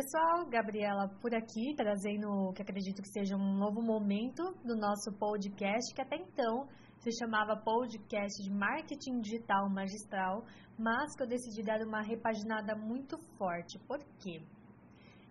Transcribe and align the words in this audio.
pessoal, 0.00 0.46
Gabriela 0.48 1.08
por 1.20 1.34
aqui, 1.34 1.74
trazendo 1.76 2.26
o 2.30 2.52
que 2.54 2.62
acredito 2.62 3.02
que 3.02 3.08
seja 3.10 3.36
um 3.36 3.52
novo 3.58 3.82
momento 3.82 4.42
do 4.64 4.74
nosso 4.74 5.12
podcast, 5.18 5.94
que 5.94 6.00
até 6.00 6.16
então 6.16 6.66
se 7.00 7.10
chamava 7.18 7.54
Podcast 7.54 8.42
de 8.42 8.50
Marketing 8.50 9.20
Digital 9.20 9.68
Magistral, 9.68 10.42
mas 10.78 11.14
que 11.14 11.22
eu 11.22 11.26
decidi 11.26 11.62
dar 11.62 11.82
uma 11.82 12.00
repaginada 12.00 12.74
muito 12.74 13.18
forte. 13.36 13.78
Por 13.80 13.98
quê? 14.18 14.40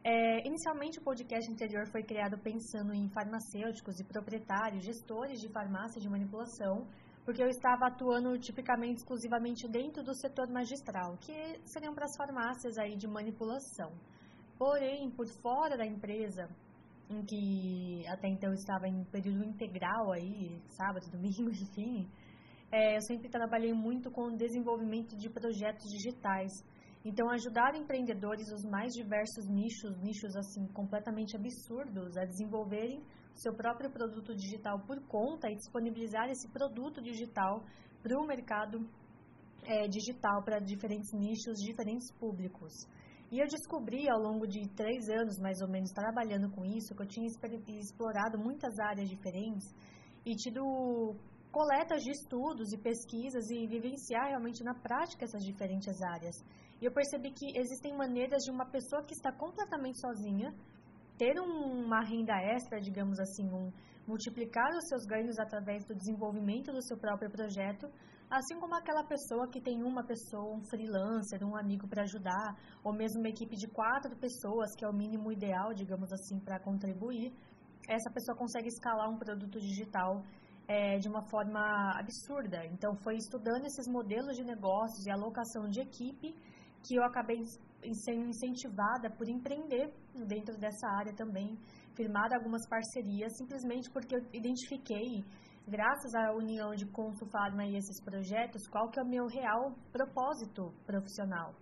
É, 0.04 0.48
inicialmente, 0.48 1.00
o 1.00 1.04
podcast 1.04 1.52
anterior 1.52 1.88
foi 1.92 2.04
criado 2.04 2.38
pensando 2.38 2.94
em 2.94 3.10
farmacêuticos 3.10 4.00
e 4.00 4.04
proprietários, 4.04 4.86
gestores 4.86 5.40
de 5.40 5.50
farmácia 5.50 6.00
de 6.00 6.08
manipulação, 6.08 6.86
porque 7.26 7.42
eu 7.42 7.48
estava 7.48 7.88
atuando 7.88 8.38
tipicamente 8.38 9.00
exclusivamente 9.00 9.68
dentro 9.68 10.04
do 10.04 10.14
setor 10.14 10.48
magistral, 10.48 11.18
que 11.18 11.60
seriam 11.66 11.96
para 11.96 12.06
as 12.06 12.16
farmácias 12.16 12.78
aí 12.78 12.96
de 12.96 13.08
manipulação. 13.08 13.92
Porém, 14.60 15.10
por 15.12 15.26
fora 15.42 15.78
da 15.78 15.86
empresa, 15.86 16.50
em 17.10 17.24
que 17.24 18.06
até 18.10 18.28
então 18.28 18.50
eu 18.50 18.56
estava 18.56 18.90
em 18.90 19.06
período 19.06 19.46
integral 19.46 20.12
aí, 20.12 20.62
sábado, 20.68 21.08
domingo, 21.16 21.50
enfim, 21.50 22.06
é, 22.70 22.98
eu 22.98 23.02
sempre 23.02 23.30
trabalhei 23.30 23.72
muito 23.72 24.12
com 24.12 24.24
o 24.24 24.36
desenvolvimento 24.36 25.16
de 25.16 25.30
projetos 25.30 25.90
digitais. 25.90 26.52
Então, 27.06 27.30
ajudar 27.30 27.74
empreendedores 27.74 28.50
dos 28.50 28.70
mais 28.70 28.92
diversos 28.92 29.48
nichos, 29.48 29.98
nichos 30.04 30.36
assim 30.36 30.68
completamente 30.74 31.38
absurdos, 31.38 32.18
a 32.18 32.26
desenvolverem 32.26 33.02
seu 33.34 33.54
próprio 33.56 33.90
produto 33.90 34.36
digital 34.36 34.78
por 34.86 35.00
conta 35.08 35.50
e 35.50 35.56
disponibilizar 35.56 36.30
esse 36.30 36.50
produto 36.50 37.02
digital 37.02 37.64
para 38.04 38.20
o 38.20 38.28
mercado 38.28 38.86
é, 39.64 39.88
digital, 39.88 40.44
para 40.44 40.60
diferentes 40.60 41.14
nichos, 41.14 41.58
diferentes 41.60 42.12
públicos. 42.20 42.74
E 43.32 43.40
eu 43.40 43.48
descobri 43.48 44.10
ao 44.10 44.20
longo 44.20 44.48
de 44.48 44.68
três 44.70 45.08
anos, 45.08 45.38
mais 45.40 45.62
ou 45.62 45.70
menos, 45.70 45.92
trabalhando 45.92 46.50
com 46.50 46.66
isso, 46.66 46.96
que 46.96 47.04
eu 47.04 47.08
tinha 47.08 47.28
explorado 47.28 48.40
muitas 48.40 48.80
áreas 48.80 49.08
diferentes 49.08 49.68
e 50.26 50.36
tido 50.36 51.16
coletas 51.52 52.02
de 52.04 52.12
estudos 52.12 52.74
e 52.74 52.78
pesquisas 52.78 53.50
e 53.50 53.68
vivenciar 53.68 54.28
realmente 54.30 54.64
na 54.64 54.74
prática 54.74 55.26
essas 55.26 55.44
diferentes 55.44 56.02
áreas. 56.02 56.36
E 56.82 56.86
eu 56.86 56.92
percebi 56.92 57.32
que 57.32 57.58
existem 57.58 57.96
maneiras 57.96 58.42
de 58.44 58.52
uma 58.52 58.66
pessoa 58.66 59.04
que 59.04 59.14
está 59.14 59.32
completamente 59.32 60.00
sozinha 60.00 60.54
ter 61.18 61.38
uma 61.40 62.02
renda 62.02 62.34
extra, 62.56 62.80
digamos 62.80 63.20
assim, 63.20 63.46
um, 63.52 63.72
multiplicar 64.08 64.70
os 64.76 64.88
seus 64.88 65.06
ganhos 65.06 65.38
através 65.38 65.86
do 65.86 65.94
desenvolvimento 65.94 66.72
do 66.72 66.82
seu 66.82 66.98
próprio 66.98 67.30
projeto, 67.30 67.88
assim 68.30 68.60
como 68.60 68.76
aquela 68.76 69.04
pessoa 69.04 69.48
que 69.48 69.60
tem 69.60 69.82
uma 69.84 70.04
pessoa, 70.04 70.56
um 70.56 70.64
freelancer, 70.70 71.44
um 71.44 71.56
amigo 71.56 71.88
para 71.88 72.04
ajudar, 72.04 72.56
ou 72.84 72.94
mesmo 72.94 73.20
uma 73.20 73.30
equipe 73.30 73.56
de 73.56 73.68
quatro 73.68 74.16
pessoas, 74.18 74.76
que 74.76 74.86
é 74.86 74.88
o 74.88 74.94
mínimo 74.94 75.32
ideal, 75.32 75.74
digamos 75.74 76.12
assim, 76.14 76.40
para 76.40 76.60
contribuir, 76.60 77.34
essa 77.88 78.12
pessoa 78.12 78.38
consegue 78.38 78.68
escalar 78.68 79.10
um 79.10 79.18
produto 79.18 79.60
digital 79.60 80.24
é, 80.68 81.00
de 81.00 81.10
uma 81.10 81.24
forma 81.28 81.60
absurda. 81.98 82.64
Então, 82.68 82.96
foi 83.04 83.16
estudando 83.16 83.66
esses 83.66 83.88
modelos 83.88 84.36
de 84.36 84.44
negócios 84.44 85.06
e 85.08 85.12
alocação 85.12 85.68
de 85.68 85.82
equipe 85.82 86.36
que 86.84 86.96
eu 86.96 87.04
acabei 87.04 87.42
sendo 88.06 88.28
incentivada 88.28 89.10
por 89.10 89.28
empreender 89.28 89.92
dentro 90.28 90.58
dessa 90.58 90.88
área 90.88 91.14
também, 91.14 91.58
firmar 91.96 92.32
algumas 92.34 92.68
parcerias, 92.68 93.36
simplesmente 93.38 93.90
porque 93.90 94.16
eu 94.16 94.22
identifiquei, 94.32 95.24
graças 95.70 96.14
à 96.16 96.34
união 96.34 96.74
de 96.74 96.86
Consulfarma 96.88 97.64
e 97.66 97.78
esses 97.78 98.02
projetos, 98.04 98.68
qual 98.68 98.90
que 98.90 99.00
é 99.00 99.04
o 99.04 99.08
meu 99.08 99.28
real 99.28 99.74
propósito 99.92 100.74
profissional. 100.86 101.54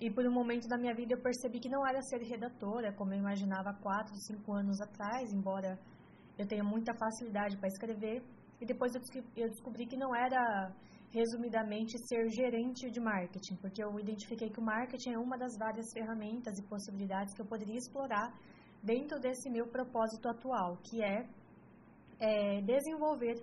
E 0.00 0.10
por 0.10 0.26
um 0.26 0.32
momento 0.32 0.66
da 0.66 0.76
minha 0.76 0.94
vida 0.94 1.14
eu 1.14 1.22
percebi 1.22 1.60
que 1.60 1.68
não 1.68 1.86
era 1.86 2.02
ser 2.02 2.20
redatora, 2.22 2.92
como 2.92 3.14
eu 3.14 3.18
imaginava 3.18 3.72
4, 3.72 4.12
5 4.16 4.52
anos 4.52 4.80
atrás, 4.80 5.32
embora 5.32 5.78
eu 6.36 6.46
tenha 6.46 6.64
muita 6.64 6.92
facilidade 6.94 7.56
para 7.56 7.68
escrever. 7.68 8.22
E 8.60 8.66
depois 8.66 8.92
eu 8.94 9.48
descobri 9.48 9.86
que 9.86 9.96
não 9.96 10.14
era 10.14 10.72
resumidamente, 11.12 11.98
ser 12.08 12.28
gerente 12.30 12.90
de 12.90 13.00
marketing, 13.00 13.56
porque 13.56 13.84
eu 13.84 13.90
identifiquei 14.00 14.48
que 14.48 14.58
o 14.58 14.64
marketing 14.64 15.12
é 15.12 15.18
uma 15.18 15.36
das 15.36 15.56
várias 15.58 15.92
ferramentas 15.92 16.58
e 16.58 16.62
possibilidades 16.62 17.34
que 17.34 17.42
eu 17.42 17.46
poderia 17.46 17.76
explorar 17.76 18.32
dentro 18.82 19.20
desse 19.20 19.50
meu 19.50 19.66
propósito 19.66 20.28
atual, 20.28 20.78
que 20.82 21.02
é, 21.02 21.28
é 22.22 22.60
desenvolver 22.62 23.34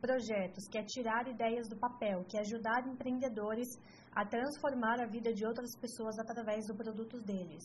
projetos, 0.00 0.66
que 0.68 0.78
é 0.78 0.82
tirar 0.82 1.28
ideias 1.28 1.68
do 1.68 1.76
papel, 1.76 2.24
que 2.24 2.36
é 2.36 2.40
ajudar 2.40 2.86
empreendedores 2.86 3.68
a 4.12 4.26
transformar 4.26 5.00
a 5.00 5.06
vida 5.06 5.32
de 5.32 5.46
outras 5.46 5.78
pessoas 5.78 6.18
através 6.18 6.66
do 6.66 6.74
produtos 6.74 7.22
deles. 7.22 7.62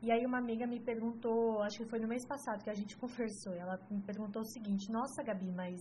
E 0.00 0.12
aí 0.12 0.24
uma 0.24 0.38
amiga 0.38 0.66
me 0.68 0.78
perguntou, 0.78 1.60
acho 1.62 1.78
que 1.78 1.90
foi 1.90 1.98
no 1.98 2.06
mês 2.06 2.24
passado 2.24 2.62
que 2.62 2.70
a 2.70 2.74
gente 2.74 2.96
conversou, 3.02 3.52
ela 3.54 3.76
me 3.90 4.00
perguntou 4.02 4.42
o 4.42 4.52
seguinte: 4.54 4.90
"Nossa, 4.92 5.24
Gabi, 5.24 5.50
mas 5.50 5.80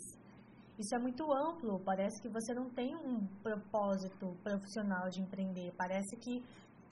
isso 0.79 0.95
é 0.95 0.99
muito 0.99 1.31
amplo, 1.31 1.79
parece 1.85 2.19
que 2.19 2.27
você 2.27 2.55
não 2.55 2.69
tem 2.71 2.95
um 2.95 3.27
propósito 3.43 4.35
profissional 4.43 5.09
de 5.09 5.21
empreender, 5.21 5.71
parece 5.77 6.15
que 6.17 6.43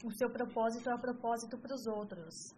o 0.03 0.11
seu 0.11 0.29
propósito 0.29 0.89
é 0.89 0.93
o 0.93 0.99
propósito 0.99 1.57
para 1.57 1.73
os 1.73 1.87
outros. 1.87 2.53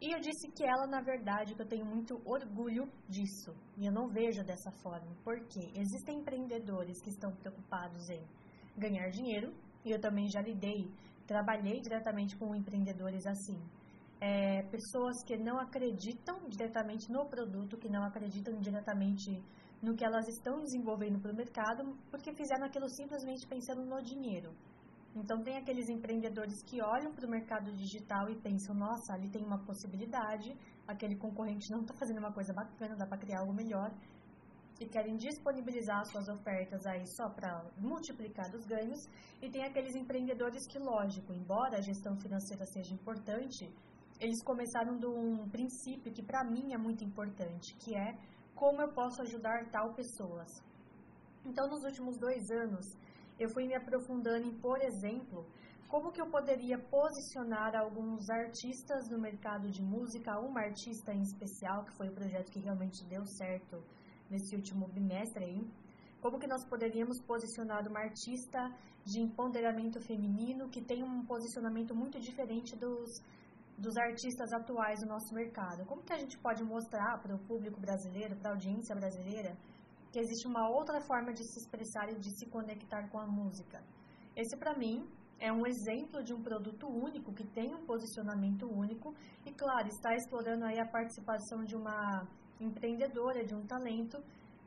E 0.00 0.12
eu 0.14 0.18
disse 0.18 0.48
que 0.52 0.64
ela, 0.64 0.86
na 0.86 1.02
verdade, 1.02 1.54
que 1.54 1.60
eu 1.60 1.68
tenho 1.68 1.84
muito 1.84 2.22
orgulho 2.24 2.88
disso. 3.06 3.54
E 3.76 3.84
eu 3.84 3.92
não 3.92 4.08
vejo 4.08 4.42
dessa 4.42 4.70
forma. 4.82 5.14
Porque 5.22 5.60
existem 5.74 6.20
empreendedores 6.20 7.02
que 7.02 7.10
estão 7.10 7.30
preocupados 7.32 8.08
em 8.08 8.24
ganhar 8.78 9.10
dinheiro, 9.10 9.52
e 9.84 9.90
eu 9.90 10.00
também 10.00 10.26
já 10.28 10.40
lidei, 10.40 10.90
trabalhei 11.26 11.80
diretamente 11.80 12.34
com 12.36 12.54
empreendedores 12.54 13.26
assim. 13.26 13.60
É, 14.20 14.62
pessoas 14.64 15.22
que 15.24 15.36
não 15.36 15.58
acreditam 15.58 16.48
diretamente 16.48 17.10
no 17.10 17.26
produto, 17.26 17.76
que 17.76 17.88
não 17.88 18.04
acreditam 18.04 18.58
diretamente 18.58 19.42
no 19.82 19.94
que 19.94 20.04
elas 20.04 20.28
estão 20.28 20.60
desenvolvendo 20.60 21.20
para 21.20 21.32
o 21.32 21.36
mercado, 21.36 21.96
porque 22.10 22.32
fizeram 22.34 22.66
aquilo 22.66 22.88
simplesmente 22.88 23.46
pensando 23.46 23.84
no 23.84 24.02
dinheiro. 24.02 24.52
Então, 25.14 25.42
tem 25.42 25.56
aqueles 25.56 25.88
empreendedores 25.88 26.62
que 26.62 26.80
olham 26.80 27.12
para 27.12 27.26
o 27.26 27.30
mercado 27.30 27.72
digital 27.72 28.30
e 28.30 28.36
pensam: 28.36 28.74
nossa, 28.74 29.12
ali 29.12 29.28
tem 29.28 29.44
uma 29.44 29.58
possibilidade, 29.58 30.56
aquele 30.86 31.16
concorrente 31.16 31.70
não 31.70 31.80
está 31.80 31.94
fazendo 31.94 32.18
uma 32.18 32.32
coisa 32.32 32.52
bacana, 32.52 32.96
dá 32.96 33.06
para 33.06 33.18
criar 33.18 33.40
algo 33.40 33.52
melhor, 33.52 33.90
e 34.80 34.86
querem 34.86 35.16
disponibilizar 35.16 36.04
suas 36.06 36.28
ofertas 36.28 36.86
aí 36.86 37.04
só 37.06 37.28
para 37.28 37.64
multiplicar 37.76 38.54
os 38.54 38.64
ganhos. 38.64 39.00
E 39.42 39.50
tem 39.50 39.64
aqueles 39.64 39.94
empreendedores 39.94 40.66
que, 40.66 40.78
lógico, 40.78 41.34
embora 41.34 41.78
a 41.78 41.82
gestão 41.82 42.16
financeira 42.16 42.64
seja 42.64 42.94
importante, 42.94 43.68
eles 44.20 44.42
começaram 44.42 44.96
de 44.96 45.06
um 45.06 45.48
princípio 45.48 46.12
que 46.12 46.22
para 46.22 46.44
mim 46.44 46.72
é 46.72 46.78
muito 46.78 47.02
importante, 47.04 47.74
que 47.76 47.94
é 47.94 48.16
como 48.54 48.80
eu 48.80 48.92
posso 48.92 49.22
ajudar 49.22 49.68
tal 49.70 49.92
pessoas. 49.94 50.62
Então, 51.44 51.68
nos 51.68 51.82
últimos 51.84 52.18
dois 52.18 52.50
anos, 52.50 52.86
eu 53.40 53.48
fui 53.48 53.66
me 53.66 53.74
aprofundando 53.74 54.46
em, 54.46 54.54
por 54.60 54.78
exemplo, 54.82 55.46
como 55.88 56.12
que 56.12 56.20
eu 56.20 56.26
poderia 56.30 56.78
posicionar 56.78 57.74
alguns 57.74 58.28
artistas 58.30 59.08
no 59.10 59.18
mercado 59.18 59.70
de 59.70 59.82
música, 59.82 60.38
uma 60.38 60.60
artista 60.60 61.12
em 61.12 61.22
especial, 61.22 61.84
que 61.86 61.96
foi 61.96 62.08
o 62.08 62.12
projeto 62.12 62.52
que 62.52 62.60
realmente 62.60 63.04
deu 63.06 63.24
certo 63.24 63.82
nesse 64.30 64.54
último 64.54 64.86
bimestre 64.88 65.44
aí, 65.44 65.62
como 66.20 66.38
que 66.38 66.46
nós 66.46 66.64
poderíamos 66.68 67.20
posicionar 67.22 67.88
uma 67.88 68.00
artista 68.00 68.60
de 69.04 69.20
empoderamento 69.20 69.98
feminino 70.02 70.68
que 70.68 70.82
tem 70.82 71.02
um 71.02 71.24
posicionamento 71.24 71.94
muito 71.94 72.20
diferente 72.20 72.76
dos 72.76 73.22
dos 73.78 73.96
artistas 73.96 74.52
atuais 74.52 75.00
do 75.00 75.06
nosso 75.06 75.34
mercado? 75.34 75.86
Como 75.86 76.02
que 76.02 76.12
a 76.12 76.18
gente 76.18 76.36
pode 76.38 76.62
mostrar 76.62 77.18
para 77.22 77.34
o 77.34 77.38
público 77.38 77.80
brasileiro, 77.80 78.36
para 78.36 78.50
a 78.50 78.52
audiência 78.52 78.94
brasileira, 78.94 79.56
que 80.10 80.18
existe 80.18 80.46
uma 80.46 80.68
outra 80.68 81.00
forma 81.00 81.32
de 81.32 81.44
se 81.44 81.60
expressar 81.60 82.10
e 82.10 82.18
de 82.18 82.30
se 82.38 82.46
conectar 82.46 83.08
com 83.08 83.18
a 83.18 83.26
música? 83.26 83.82
Esse, 84.36 84.56
para 84.56 84.76
mim, 84.76 85.08
é 85.38 85.52
um 85.52 85.66
exemplo 85.66 86.22
de 86.22 86.34
um 86.34 86.42
produto 86.42 86.86
único, 86.86 87.32
que 87.32 87.46
tem 87.46 87.74
um 87.74 87.84
posicionamento 87.86 88.66
único 88.66 89.14
e, 89.46 89.52
claro, 89.52 89.88
está 89.88 90.14
explorando 90.14 90.64
aí 90.64 90.78
a 90.78 90.86
participação 90.86 91.64
de 91.64 91.74
uma 91.74 92.26
empreendedora, 92.60 93.44
de 93.44 93.54
um 93.54 93.66
talento 93.66 94.22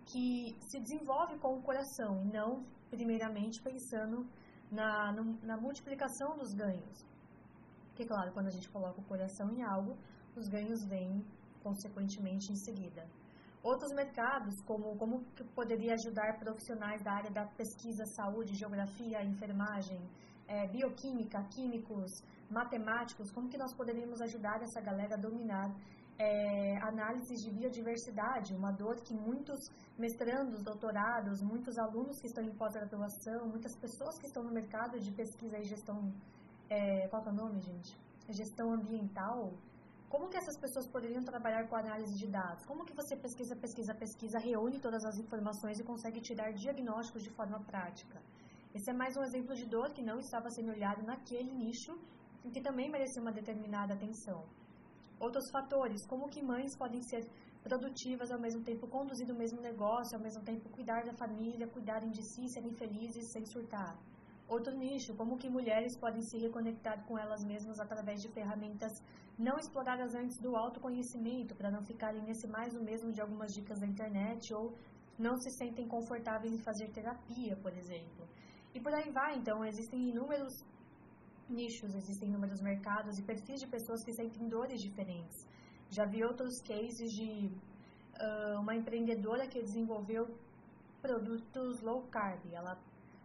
que 0.05 0.55
se 0.59 0.79
desenvolve 0.79 1.37
com 1.37 1.57
o 1.57 1.61
coração 1.61 2.21
e 2.23 2.25
não, 2.25 2.65
primeiramente, 2.89 3.61
pensando 3.61 4.27
na, 4.71 5.11
na 5.43 5.57
multiplicação 5.57 6.35
dos 6.37 6.53
ganhos. 6.53 7.05
Porque, 7.89 8.05
claro, 8.05 8.31
quando 8.33 8.47
a 8.47 8.51
gente 8.51 8.69
coloca 8.69 8.99
o 8.99 9.03
coração 9.03 9.51
em 9.51 9.61
algo, 9.61 9.95
os 10.35 10.47
ganhos 10.47 10.83
vêm 10.85 11.23
consequentemente 11.61 12.51
em 12.51 12.55
seguida. 12.55 13.07
Outros 13.63 13.93
mercados, 13.93 14.59
como 14.67 14.97
como 14.97 15.23
que 15.35 15.43
poderia 15.59 15.93
ajudar 15.93 16.37
profissionais 16.37 17.01
da 17.01 17.13
área 17.13 17.31
da 17.31 17.45
pesquisa, 17.45 18.05
saúde, 18.05 18.53
geografia, 18.55 19.23
enfermagem, 19.23 19.99
é, 20.47 20.67
bioquímica, 20.67 21.41
químicos, 21.55 22.11
matemáticos, 22.49 23.31
como 23.31 23.47
que 23.47 23.57
nós 23.57 23.73
poderíamos 23.73 24.21
ajudar 24.21 24.61
essa 24.61 24.81
galera 24.81 25.15
a 25.15 25.17
dominar 25.17 25.73
é, 26.19 26.77
análises 26.91 27.41
de 27.41 27.49
biodiversidade, 27.51 28.53
uma 28.53 28.71
dor 28.71 28.97
que 28.97 29.13
muitos 29.13 29.71
mestrandos, 29.97 30.61
doutorados, 30.61 31.41
muitos 31.41 31.77
alunos 31.77 32.19
que 32.19 32.27
estão 32.27 32.43
em 32.43 32.53
pós-graduação, 32.53 33.47
muitas 33.47 33.75
pessoas 33.77 34.19
que 34.19 34.27
estão 34.27 34.43
no 34.43 34.51
mercado 34.51 34.99
de 34.99 35.11
pesquisa 35.11 35.57
e 35.57 35.63
gestão 35.63 36.13
é, 36.69 37.07
qual 37.07 37.23
é 37.25 37.29
o 37.29 37.33
nome, 37.33 37.61
gente? 37.61 37.97
gestão 38.29 38.71
ambiental, 38.73 39.51
como 40.13 40.29
que 40.29 40.37
essas 40.37 40.55
pessoas 40.63 40.87
poderiam 40.87 41.23
trabalhar 41.23 41.67
com 41.67 41.75
análise 41.75 42.15
de 42.15 42.27
dados? 42.27 42.63
Como 42.67 42.85
que 42.85 42.93
você 42.93 43.15
pesquisa, 43.15 43.55
pesquisa, 43.55 43.95
pesquisa, 43.95 44.37
reúne 44.37 44.79
todas 44.79 45.03
as 45.03 45.17
informações 45.17 45.79
e 45.79 45.83
consegue 45.83 46.21
tirar 46.21 46.53
diagnósticos 46.53 47.23
de 47.23 47.31
forma 47.31 47.59
prática? 47.61 48.21
Esse 48.75 48.91
é 48.91 48.93
mais 48.93 49.17
um 49.17 49.23
exemplo 49.23 49.55
de 49.55 49.65
dor 49.65 49.91
que 49.91 50.03
não 50.03 50.19
estava 50.19 50.51
sendo 50.51 50.69
olhado 50.69 51.01
naquele 51.01 51.51
nicho 51.51 51.97
e 52.45 52.51
que 52.51 52.61
também 52.61 52.91
merecia 52.91 53.23
uma 53.23 53.31
determinada 53.31 53.95
atenção. 53.95 54.45
Outros 55.19 55.49
fatores, 55.49 56.05
como 56.05 56.29
que 56.29 56.43
mães 56.43 56.77
podem 56.77 57.01
ser 57.01 57.27
produtivas 57.63 58.29
ao 58.29 58.39
mesmo 58.39 58.61
tempo 58.63 58.87
conduzindo 58.87 59.33
o 59.33 59.39
mesmo 59.43 59.61
negócio, 59.61 60.15
ao 60.15 60.21
mesmo 60.21 60.43
tempo 60.43 60.69
cuidar 60.69 61.03
da 61.05 61.13
família, 61.13 61.67
cuidarem 61.67 62.11
de 62.11 62.21
si, 62.21 62.47
serem 62.49 62.75
felizes 62.75 63.31
sem 63.31 63.43
surtar. 63.47 63.97
Outro 64.47 64.75
nicho, 64.77 65.15
como 65.15 65.37
que 65.37 65.49
mulheres 65.49 65.97
podem 65.97 66.21
se 66.21 66.37
reconectar 66.37 67.03
com 67.07 67.17
elas 67.17 67.43
mesmas 67.43 67.79
através 67.79 68.21
de 68.21 68.29
ferramentas 68.29 68.93
não 69.37 69.57
exploradas 69.57 70.13
antes 70.15 70.37
do 70.39 70.55
autoconhecimento, 70.55 71.55
para 71.55 71.71
não 71.71 71.83
ficarem 71.83 72.21
nesse 72.23 72.47
mais 72.47 72.73
o 72.75 72.83
mesmo 72.83 73.11
de 73.11 73.21
algumas 73.21 73.51
dicas 73.53 73.79
da 73.79 73.87
internet 73.87 74.53
ou 74.53 74.73
não 75.17 75.35
se 75.37 75.49
sentem 75.57 75.87
confortáveis 75.87 76.53
em 76.53 76.63
fazer 76.63 76.89
terapia, 76.91 77.55
por 77.57 77.73
exemplo. 77.73 78.27
E 78.73 78.79
por 78.79 78.93
aí 78.93 79.11
vai, 79.11 79.37
então, 79.37 79.63
existem 79.63 80.09
inúmeros 80.09 80.53
nichos, 81.49 81.93
existem 81.93 82.29
inúmeros 82.29 82.61
mercados 82.61 83.17
e 83.19 83.23
perfis 83.23 83.59
de 83.59 83.67
pessoas 83.67 84.03
que 84.03 84.13
sentem 84.13 84.47
dores 84.47 84.81
diferentes. 84.81 85.45
Já 85.89 86.05
vi 86.05 86.23
outros 86.23 86.59
cases 86.61 87.11
de 87.11 87.51
uh, 88.19 88.59
uma 88.59 88.75
empreendedora 88.75 89.47
que 89.47 89.61
desenvolveu 89.61 90.25
produtos 91.01 91.81
low 91.81 92.07
carb. 92.07 92.41
Ela 92.51 92.79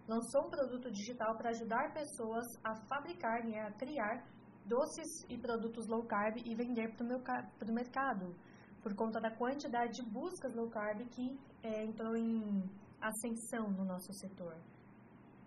lançou 0.06 0.46
um 0.46 0.50
produto 0.50 0.90
digital 0.90 1.36
para 1.36 1.50
ajudar 1.50 1.92
pessoas 1.92 2.44
a 2.64 2.74
fabricar, 2.86 3.44
né, 3.44 3.60
a 3.60 3.72
criar 3.72 4.24
doces 4.68 5.24
e 5.28 5.36
produtos 5.38 5.86
low 5.86 6.04
carb 6.04 6.36
e 6.44 6.54
vender 6.54 6.94
para 6.94 7.70
o 7.70 7.74
mercado, 7.74 8.34
por 8.82 8.94
conta 8.94 9.20
da 9.20 9.30
quantidade 9.30 9.92
de 9.94 10.02
buscas 10.02 10.54
low 10.54 10.68
carb 10.68 11.00
que 11.08 11.38
é, 11.62 11.84
entrou 11.84 12.14
em 12.16 12.62
ascensão 13.00 13.70
no 13.70 13.84
nosso 13.84 14.12
setor. 14.12 14.56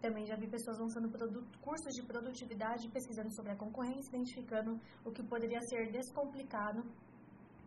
Também 0.01 0.25
já 0.25 0.35
vi 0.35 0.47
pessoas 0.47 0.79
lançando 0.79 1.09
produto, 1.09 1.59
cursos 1.59 1.93
de 1.93 2.01
produtividade, 2.01 2.89
pesquisando 2.89 3.31
sobre 3.35 3.51
a 3.51 3.55
concorrência, 3.55 4.09
identificando 4.09 4.79
o 5.05 5.11
que 5.11 5.23
poderia 5.23 5.61
ser 5.61 5.91
descomplicado 5.91 6.83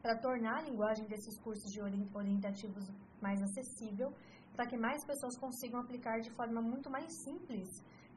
para 0.03 0.19
tornar 0.19 0.59
a 0.59 0.63
linguagem 0.63 1.07
desses 1.07 1.39
cursos 1.39 1.71
de 1.73 1.81
orientativos 1.81 2.91
mais 3.23 3.41
acessível 3.41 4.13
para 4.55 4.67
que 4.67 4.77
mais 4.77 5.05
pessoas 5.05 5.37
consigam 5.37 5.81
aplicar 5.81 6.21
de 6.21 6.31
forma 6.31 6.61
muito 6.61 6.91
mais 6.91 7.11
simples 7.25 7.69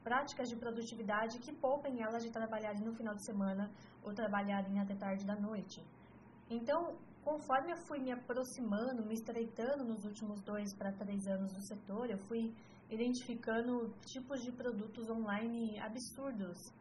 práticas 0.02 0.48
de 0.48 0.56
produtividade 0.56 1.38
que 1.38 1.52
poupem 1.52 2.02
elas 2.02 2.22
de 2.22 2.30
trabalharem 2.30 2.82
no 2.82 2.94
final 2.94 3.14
de 3.14 3.24
semana 3.24 3.70
ou 4.02 4.12
trabalharem 4.12 4.80
até 4.80 4.94
tarde 4.94 5.24
da 5.24 5.36
noite. 5.36 5.84
Então, 6.50 6.96
conforme 7.22 7.72
eu 7.72 7.76
fui 7.86 7.98
me 7.98 8.12
aproximando, 8.12 9.04
me 9.04 9.14
estreitando 9.14 9.84
nos 9.84 10.04
últimos 10.04 10.40
dois 10.40 10.74
para 10.74 10.92
três 10.92 11.26
anos 11.26 11.52
do 11.52 11.60
setor, 11.60 12.10
eu 12.10 12.18
fui 12.18 12.54
identificando 12.90 13.92
tipos 14.06 14.42
de 14.42 14.50
produtos 14.50 15.10
online 15.10 15.78
absurdos 15.78 16.72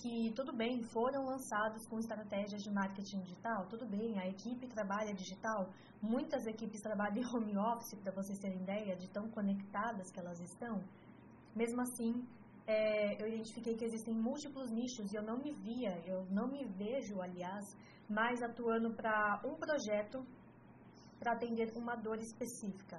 que 0.00 0.32
tudo 0.34 0.52
bem, 0.52 0.82
foram 0.82 1.26
lançados 1.26 1.86
com 1.86 1.98
estratégias 1.98 2.62
de 2.62 2.70
marketing 2.70 3.20
digital, 3.20 3.66
tudo 3.66 3.86
bem, 3.86 4.18
a 4.18 4.26
equipe 4.26 4.66
trabalha 4.66 5.12
digital, 5.12 5.68
muitas 6.00 6.46
equipes 6.46 6.80
trabalham 6.80 7.18
em 7.18 7.26
home 7.26 7.58
office, 7.58 7.94
para 8.02 8.12
vocês 8.12 8.38
terem 8.38 8.62
ideia 8.62 8.96
de 8.96 9.08
tão 9.10 9.28
conectadas 9.28 10.10
que 10.10 10.18
elas 10.18 10.40
estão. 10.40 10.82
Mesmo 11.54 11.82
assim, 11.82 12.26
é, 12.70 13.22
eu 13.22 13.26
identifiquei 13.28 13.74
que 13.74 13.84
existem 13.84 14.14
múltiplos 14.14 14.70
nichos 14.70 15.12
e 15.12 15.16
eu 15.16 15.22
não 15.22 15.38
me 15.38 15.52
via, 15.52 15.92
eu 16.06 16.24
não 16.30 16.46
me 16.48 16.64
vejo, 16.64 17.20
aliás, 17.20 17.64
mais 18.08 18.40
atuando 18.42 18.94
para 18.94 19.40
um 19.44 19.54
projeto 19.56 20.24
para 21.18 21.32
atender 21.32 21.72
uma 21.76 21.96
dor 21.96 22.18
específica. 22.18 22.98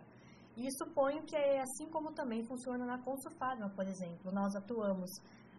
E 0.57 0.69
suponho 0.77 1.23
que 1.23 1.35
é 1.35 1.61
assim 1.61 1.87
como 1.89 2.11
também 2.11 2.43
funciona 2.43 2.85
na 2.85 3.01
Consufarma, 3.01 3.69
por 3.69 3.87
exemplo. 3.87 4.31
Nós 4.31 4.53
atuamos 4.55 5.09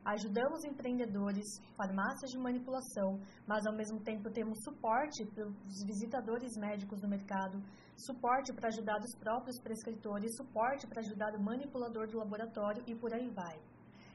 Ajudamos 0.04 0.64
empreendedores, 0.64 1.46
farmácias 1.76 2.32
de 2.32 2.36
manipulação, 2.36 3.20
mas 3.46 3.64
ao 3.64 3.72
mesmo 3.72 4.00
tempo 4.00 4.32
temos 4.32 4.58
suporte 4.64 5.24
para 5.26 5.46
os 5.46 5.84
visitadores 5.86 6.56
médicos 6.56 7.00
do 7.00 7.08
mercado, 7.08 7.62
suporte 7.96 8.52
para 8.52 8.66
ajudar 8.66 8.98
os 8.98 9.14
próprios 9.16 9.60
prescritores, 9.60 10.36
suporte 10.36 10.88
para 10.88 11.02
ajudar 11.02 11.36
o 11.36 11.40
manipulador 11.40 12.08
do 12.08 12.18
laboratório 12.18 12.82
e 12.84 12.96
por 12.96 13.14
aí 13.14 13.30
vai. 13.30 13.56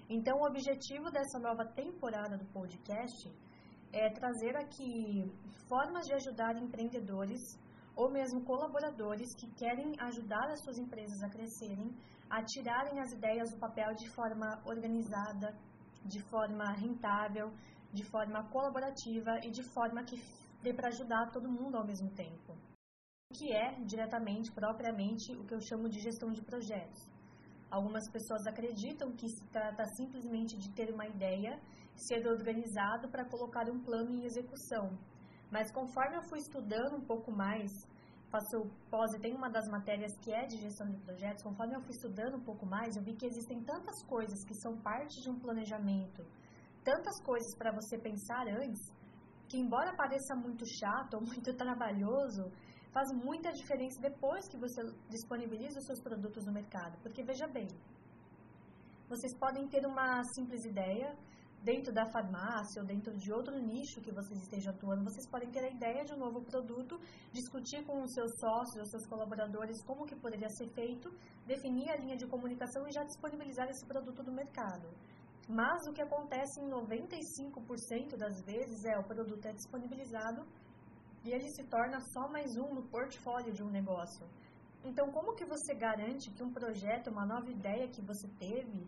Então, 0.10 0.40
o 0.40 0.48
objetivo 0.48 1.12
dessa 1.12 1.38
nova 1.38 1.66
temporada 1.66 2.38
do 2.38 2.46
podcast 2.46 3.30
é 3.92 4.10
trazer 4.10 4.56
aqui 4.56 5.30
formas 5.68 6.06
de 6.06 6.14
ajudar 6.14 6.56
empreendedores 6.56 7.42
ou 7.94 8.10
mesmo 8.10 8.46
colaboradores 8.46 9.36
que 9.36 9.52
querem 9.56 9.94
ajudar 10.00 10.50
as 10.50 10.62
suas 10.64 10.78
empresas 10.78 11.22
a 11.24 11.30
crescerem, 11.30 11.94
a 12.30 12.42
tirarem 12.42 13.02
as 13.02 13.12
ideias 13.12 13.52
do 13.52 13.60
papel 13.60 13.94
de 13.96 14.08
forma 14.10 14.62
organizada, 14.66 15.54
de 16.06 16.22
forma 16.22 16.72
rentável, 16.72 17.52
de 17.92 18.06
forma 18.06 18.48
colaborativa 18.50 19.40
e 19.44 19.50
de 19.50 19.64
forma 19.74 20.06
que 20.06 20.16
dê 20.64 20.74
para 20.74 20.88
ajudar 20.88 21.32
todo 21.32 21.52
mundo 21.52 21.76
ao 21.76 21.86
mesmo 21.86 22.10
tempo. 22.12 22.56
Que 23.34 23.52
é 23.52 23.82
diretamente, 23.84 24.54
propriamente, 24.54 25.34
o 25.36 25.44
que 25.46 25.54
eu 25.54 25.60
chamo 25.60 25.90
de 25.90 26.00
gestão 26.00 26.32
de 26.32 26.42
projetos. 26.42 27.17
Algumas 27.70 28.10
pessoas 28.10 28.48
acreditam 28.48 29.12
que 29.12 29.28
se 29.28 29.44
trata 29.50 29.84
simplesmente 29.96 30.58
de 30.58 30.70
ter 30.74 30.94
uma 30.94 31.06
ideia, 31.06 31.60
ser 31.96 32.26
organizado 32.28 33.10
para 33.10 33.26
colocar 33.26 33.70
um 33.70 33.80
plano 33.80 34.12
em 34.12 34.24
execução. 34.24 34.98
Mas 35.52 35.72
conforme 35.72 36.18
eu 36.18 36.24
fui 36.30 36.40
estudando 36.40 36.96
um 36.98 37.06
pouco 37.06 37.32
mais 37.32 37.72
faço 38.30 39.16
e 39.16 39.20
tem 39.20 39.34
uma 39.34 39.50
das 39.50 39.68
matérias 39.70 40.12
que 40.20 40.32
é 40.34 40.46
de 40.46 40.58
gestão 40.58 40.90
de 40.90 40.98
projetos, 40.98 41.44
conforme 41.44 41.76
eu 41.76 41.82
fui 41.82 41.92
estudando 41.92 42.36
um 42.36 42.44
pouco 42.44 42.66
mais, 42.66 42.96
eu 42.96 43.04
vi 43.04 43.16
que 43.16 43.26
existem 43.26 43.64
tantas 43.64 44.04
coisas 44.06 44.44
que 44.46 44.54
são 44.56 44.78
parte 44.78 45.22
de 45.22 45.30
um 45.30 45.40
planejamento, 45.40 46.26
tantas 46.84 47.22
coisas 47.24 47.56
para 47.58 47.72
você 47.72 47.98
pensar 47.98 48.48
antes, 48.48 48.92
que 49.48 49.58
embora 49.58 49.96
pareça 49.96 50.36
muito 50.36 50.66
chato 50.80 51.16
ou 51.16 51.22
muito 51.26 51.54
trabalhoso, 51.56 52.52
faz 52.92 53.12
muita 53.14 53.52
diferença 53.52 54.02
depois 54.02 54.48
que 54.48 54.58
você 54.58 54.82
disponibiliza 55.10 55.80
os 55.80 55.86
seus 55.86 56.02
produtos 56.02 56.46
no 56.46 56.52
mercado. 56.52 56.98
Porque 57.02 57.24
veja 57.24 57.48
bem, 57.48 57.68
vocês 59.10 59.34
podem 59.38 59.68
ter 59.68 59.86
uma 59.86 60.24
simples 60.36 60.66
ideia, 60.66 61.16
dentro 61.64 61.92
da 61.94 62.06
farmácia 62.12 62.82
ou 62.82 62.88
dentro 62.88 63.16
de 63.18 63.32
outro 63.32 63.58
nicho 63.60 64.02
que 64.02 64.12
vocês 64.12 64.40
estejam 64.42 64.74
atuando, 64.74 65.04
vocês 65.04 65.28
podem 65.28 65.50
ter 65.50 65.64
a 65.64 65.70
ideia 65.70 66.06
de 66.06 66.14
um 66.14 66.18
novo 66.18 66.42
produto, 66.42 67.00
discutir 67.32 67.84
com 67.86 68.02
os 68.04 68.14
seus 68.14 68.32
sócios, 68.40 68.84
os 68.84 68.90
seus 68.92 69.06
colaboradores 69.08 69.84
como 69.84 70.06
que 70.06 70.16
poderia 70.16 70.50
ser 70.50 70.68
feito, 70.70 71.12
definir 71.46 71.90
a 71.90 71.98
linha 71.98 72.16
de 72.16 72.28
comunicação 72.28 72.88
e 72.88 72.92
já 72.92 73.04
disponibilizar 73.04 73.68
esse 73.70 73.86
produto 73.86 74.24
no 74.24 74.34
mercado. 74.34 74.88
Mas 75.50 75.88
o 75.88 75.94
que 75.94 76.02
acontece 76.02 76.60
em 76.60 76.70
95% 76.70 78.18
das 78.18 78.42
vezes 78.42 78.84
é 78.86 78.98
o 78.98 79.04
produto 79.04 79.46
é 79.46 79.54
disponibilizado 79.54 80.46
e 81.28 81.34
ele 81.34 81.50
se 81.50 81.64
torna 81.66 82.00
só 82.14 82.30
mais 82.30 82.56
um 82.56 82.74
no 82.74 82.84
portfólio 82.88 83.52
de 83.52 83.62
um 83.62 83.70
negócio. 83.70 84.26
Então, 84.84 85.12
como 85.12 85.36
que 85.36 85.46
você 85.46 85.76
garante 85.76 86.32
que 86.32 86.42
um 86.42 86.52
projeto, 86.52 87.10
uma 87.10 87.26
nova 87.26 87.50
ideia 87.52 87.90
que 87.90 88.02
você 88.02 88.28
teve, 88.40 88.88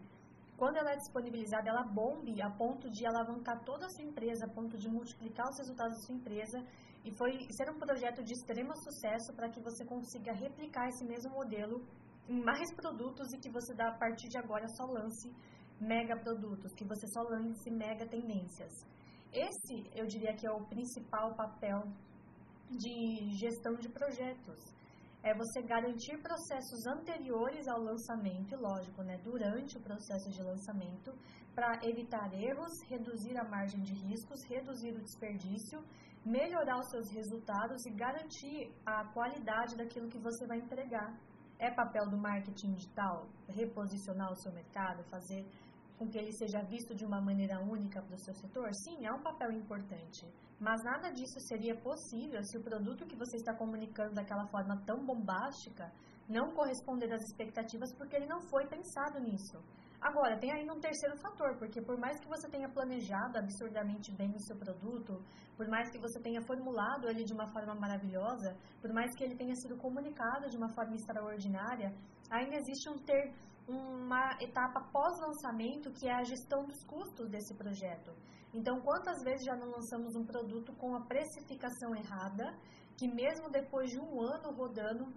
quando 0.58 0.77
ela 0.77 0.91
é 0.91 0.96
disponibilizada, 0.96 1.69
ela 1.69 1.84
bombe 1.84 2.41
a 2.41 2.50
ponto 2.50 2.89
de 2.89 3.05
alavancar 3.05 3.62
toda 3.65 3.86
a 3.86 3.89
sua 3.89 4.05
empresa, 4.05 4.46
a 4.46 4.53
ponto 4.53 4.77
de 4.77 4.89
multiplicar 4.89 5.46
os 5.50 5.58
resultados 5.58 5.96
da 5.96 6.05
sua 6.05 6.15
empresa 6.15 6.63
e 7.03 7.12
foi 7.17 7.31
ser 7.51 7.69
um 7.72 7.79
projeto 7.79 8.24
de 8.24 8.34
extremo 8.34 8.74
sucesso 8.75 9.34
para 9.36 9.50
que 9.50 9.62
você 9.62 9.86
consiga 9.86 10.31
replicar 10.34 10.88
esse 10.88 11.05
mesmo 11.05 11.31
modelo 11.31 11.81
em 12.27 12.41
mais 12.41 12.74
produtos 12.74 13.34
e 13.34 13.38
que 13.38 13.50
você 13.50 13.74
a 13.81 13.98
partir 13.98 14.29
de 14.29 14.38
agora 14.38 14.67
só 14.77 14.86
lance 14.86 15.29
mega 15.79 16.15
produtos, 16.17 16.74
que 16.74 16.86
você 16.86 17.08
só 17.08 17.22
lance 17.22 17.69
mega 17.72 18.05
tendências. 18.08 18.72
Esse, 19.31 19.89
eu 19.93 20.05
diria 20.08 20.36
que 20.36 20.46
é 20.46 20.51
o 20.51 20.65
principal 20.65 21.36
papel 21.36 21.84
de 22.69 23.29
gestão 23.38 23.75
de 23.75 23.89
projetos 23.89 24.79
é 25.21 25.33
você 25.33 25.61
garantir 25.61 26.17
processos 26.21 26.85
anteriores 26.88 27.67
ao 27.67 27.81
lançamento, 27.81 28.55
lógico, 28.55 29.03
né, 29.03 29.17
durante 29.23 29.77
o 29.77 29.81
processo 29.81 30.29
de 30.29 30.41
lançamento, 30.41 31.13
para 31.53 31.77
evitar 31.83 32.33
erros, 32.33 32.71
reduzir 32.88 33.38
a 33.38 33.43
margem 33.43 33.81
de 33.81 33.93
riscos, 33.93 34.43
reduzir 34.47 34.91
o 34.91 35.01
desperdício, 35.01 35.83
melhorar 36.25 36.79
os 36.79 36.89
seus 36.89 37.11
resultados 37.11 37.85
e 37.85 37.91
garantir 37.91 38.71
a 38.85 39.05
qualidade 39.13 39.75
daquilo 39.75 40.07
que 40.07 40.17
você 40.17 40.45
vai 40.47 40.59
entregar. 40.59 41.13
É 41.57 41.69
papel 41.69 42.09
do 42.09 42.17
marketing 42.17 42.73
digital 42.73 43.27
reposicionar 43.49 44.31
o 44.31 44.35
seu 44.35 44.53
mercado, 44.53 45.03
fazer 45.09 45.45
com 46.00 46.08
que 46.08 46.18
ele 46.18 46.32
seja 46.32 46.62
visto 46.63 46.96
de 46.96 47.06
uma 47.06 47.22
maneira 47.22 47.60
única 47.60 48.01
para 48.01 48.15
o 48.15 48.20
seu 48.20 48.34
setor? 48.34 48.74
Sim, 48.74 49.06
é 49.06 49.12
um 49.12 49.22
papel 49.22 49.51
importante. 49.51 50.25
Mas 50.58 50.82
nada 50.84 51.12
disso 51.12 51.39
seria 51.41 51.75
possível 51.75 52.41
se 52.44 52.58
o 52.58 52.63
produto 52.63 53.06
que 53.06 53.18
você 53.18 53.36
está 53.36 53.53
comunicando 53.53 54.15
daquela 54.15 54.48
forma 54.48 54.82
tão 54.86 55.06
bombástica 55.06 55.91
não 56.27 56.51
corresponder 56.53 57.12
às 57.12 57.22
expectativas, 57.24 57.94
porque 57.98 58.15
ele 58.15 58.27
não 58.27 58.39
foi 58.50 58.65
pensado 58.68 59.20
nisso. 59.20 59.58
Agora, 60.00 60.39
tem 60.39 60.51
ainda 60.51 60.74
um 60.74 60.79
terceiro 60.79 61.18
fator, 61.18 61.58
porque 61.58 61.82
por 61.82 61.98
mais 61.98 62.18
que 62.22 62.27
você 62.27 62.48
tenha 62.50 62.70
planejado 62.70 63.38
absurdamente 63.38 64.15
bem 64.15 64.32
o 64.34 64.39
seu 64.39 64.56
produto, 64.56 65.22
por 65.58 65.68
mais 65.68 65.91
que 65.91 66.00
você 66.00 66.22
tenha 66.22 66.41
formulado 66.41 67.10
ele 67.10 67.25
de 67.25 67.34
uma 67.34 67.51
forma 67.51 67.75
maravilhosa, 67.75 68.56
por 68.82 68.94
mais 68.94 69.13
que 69.15 69.25
ele 69.25 69.36
tenha 69.36 69.56
sido 69.56 69.75
comunicado 69.75 70.50
de 70.50 70.56
uma 70.56 70.70
forma 70.70 70.96
extraordinária, 70.96 71.94
ainda 72.32 72.56
existe 72.56 72.89
um 72.89 72.98
ter, 73.00 73.34
uma 73.69 74.35
etapa 74.41 74.81
pós-lançamento 74.91 75.91
que 75.91 76.07
é 76.07 76.13
a 76.13 76.23
gestão 76.23 76.65
dos 76.65 76.83
custos 76.83 77.29
desse 77.29 77.53
projeto. 77.53 78.11
Então, 78.53 78.81
quantas 78.81 79.21
vezes 79.23 79.45
já 79.45 79.55
não 79.55 79.69
lançamos 79.69 80.15
um 80.15 80.25
produto 80.25 80.73
com 80.73 80.95
a 80.95 81.01
precificação 81.01 81.95
errada, 81.95 82.57
que 82.97 83.07
mesmo 83.07 83.49
depois 83.49 83.91
de 83.91 83.99
um 83.99 84.21
ano 84.21 84.51
rodando, 84.51 85.13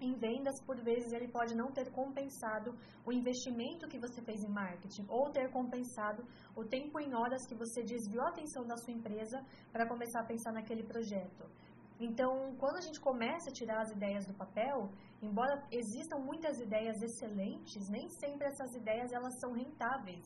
em 0.00 0.14
vendas, 0.14 0.54
por 0.64 0.76
vezes 0.82 1.12
ele 1.12 1.28
pode 1.28 1.54
não 1.54 1.70
ter 1.70 1.90
compensado 1.90 2.74
o 3.04 3.12
investimento 3.12 3.86
que 3.86 3.98
você 3.98 4.22
fez 4.22 4.42
em 4.42 4.48
marketing 4.48 5.04
ou 5.08 5.30
ter 5.30 5.50
compensado 5.50 6.24
o 6.56 6.64
tempo 6.64 6.98
em 6.98 7.14
horas 7.14 7.46
que 7.46 7.54
você 7.54 7.82
desviou 7.82 8.24
a 8.24 8.30
atenção 8.30 8.66
da 8.66 8.76
sua 8.78 8.94
empresa 8.94 9.44
para 9.70 9.86
começar 9.86 10.20
a 10.20 10.24
pensar 10.24 10.52
naquele 10.52 10.82
projeto. 10.82 11.44
Então, 12.00 12.56
quando 12.58 12.76
a 12.76 12.80
gente 12.80 12.98
começa 12.98 13.50
a 13.50 13.52
tirar 13.52 13.82
as 13.82 13.90
ideias 13.90 14.24
do 14.26 14.32
papel, 14.32 14.90
embora 15.22 15.62
existam 15.70 16.18
muitas 16.18 16.58
ideias 16.60 17.00
excelentes, 17.02 17.88
nem 17.88 18.08
sempre 18.08 18.46
essas 18.46 18.74
ideias 18.74 19.12
elas 19.12 19.38
são 19.40 19.52
rentáveis. 19.52 20.24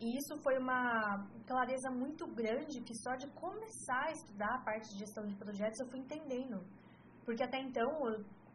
E 0.00 0.16
isso 0.18 0.36
foi 0.42 0.58
uma 0.58 1.26
clareza 1.46 1.90
muito 1.90 2.26
grande 2.26 2.80
que 2.82 2.94
só 2.96 3.14
de 3.14 3.28
começar 3.30 4.06
a 4.08 4.12
estudar 4.12 4.54
a 4.56 4.64
parte 4.64 4.92
de 4.92 4.98
gestão 4.98 5.24
de 5.24 5.34
projetos 5.36 5.78
eu 5.80 5.88
fui 5.88 6.00
entendendo. 6.00 6.60
Porque 7.24 7.42
até 7.42 7.58
então 7.60 7.88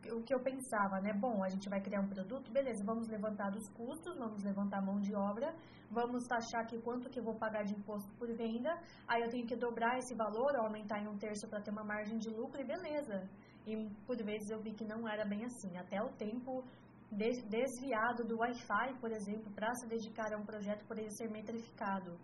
o 0.07 0.21
que 0.23 0.33
eu 0.33 0.39
pensava, 0.39 0.99
né? 1.01 1.11
Bom, 1.13 1.43
a 1.43 1.49
gente 1.49 1.69
vai 1.69 1.81
criar 1.81 2.01
um 2.01 2.07
produto, 2.07 2.51
beleza, 2.51 2.83
vamos 2.85 3.07
levantar 3.09 3.53
os 3.55 3.67
custos, 3.69 4.17
vamos 4.17 4.43
levantar 4.43 4.77
a 4.77 4.81
mão 4.81 4.99
de 4.99 5.13
obra, 5.13 5.53
vamos 5.91 6.25
taxar 6.25 6.61
aqui 6.61 6.79
quanto 6.81 7.09
que 7.09 7.19
eu 7.19 7.23
vou 7.23 7.35
pagar 7.35 7.63
de 7.63 7.73
imposto 7.73 8.09
por 8.17 8.31
venda, 8.33 8.71
aí 9.07 9.21
eu 9.21 9.29
tenho 9.29 9.45
que 9.45 9.55
dobrar 9.55 9.97
esse 9.97 10.15
valor, 10.15 10.55
aumentar 10.55 10.99
em 11.01 11.07
um 11.07 11.17
terço 11.17 11.47
para 11.49 11.61
ter 11.61 11.71
uma 11.71 11.83
margem 11.83 12.17
de 12.17 12.29
lucro 12.29 12.61
e 12.61 12.65
beleza. 12.65 13.27
E 13.65 13.75
por 14.05 14.17
vezes 14.17 14.49
eu 14.49 14.59
vi 14.61 14.73
que 14.73 14.85
não 14.85 15.07
era 15.07 15.25
bem 15.25 15.45
assim, 15.45 15.77
até 15.77 16.01
o 16.01 16.09
tempo 16.13 16.63
desviado 17.11 18.23
do 18.23 18.37
Wi-Fi, 18.37 18.99
por 18.99 19.11
exemplo, 19.11 19.51
para 19.53 19.73
se 19.75 19.87
dedicar 19.87 20.31
a 20.33 20.37
um 20.37 20.45
projeto 20.45 20.85
ele 20.97 21.09
ser 21.11 21.29
metrificado. 21.29 22.17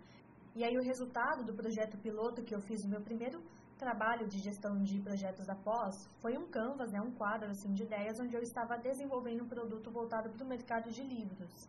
E 0.54 0.64
aí 0.64 0.76
o 0.76 0.82
resultado 0.82 1.44
do 1.44 1.54
projeto 1.54 1.98
piloto 1.98 2.42
que 2.42 2.54
eu 2.54 2.60
fiz 2.60 2.82
no 2.84 2.90
meu 2.90 3.02
primeiro 3.02 3.42
trabalho 3.76 4.26
de 4.26 4.38
gestão 4.38 4.82
de 4.82 5.00
projetos 5.00 5.48
após 5.48 5.94
foi 6.22 6.36
um 6.38 6.46
canvas, 6.48 6.90
né, 6.92 7.00
um 7.00 7.12
quadro 7.12 7.50
assim 7.50 7.72
de 7.74 7.82
ideias 7.82 8.18
onde 8.18 8.34
eu 8.34 8.40
estava 8.40 8.78
desenvolvendo 8.78 9.44
um 9.44 9.48
produto 9.48 9.90
voltado 9.90 10.30
para 10.30 10.44
o 10.44 10.48
mercado 10.48 10.90
de 10.90 11.02
livros. 11.02 11.68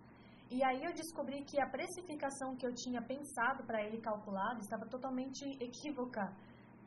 E 0.50 0.64
aí 0.64 0.82
eu 0.82 0.94
descobri 0.94 1.44
que 1.44 1.60
a 1.60 1.68
precificação 1.70 2.56
que 2.56 2.66
eu 2.66 2.74
tinha 2.74 3.02
pensado 3.02 3.66
para 3.66 3.84
ele 3.84 4.00
calculado 4.00 4.62
estava 4.62 4.86
totalmente 4.86 5.44
equívoca 5.60 6.34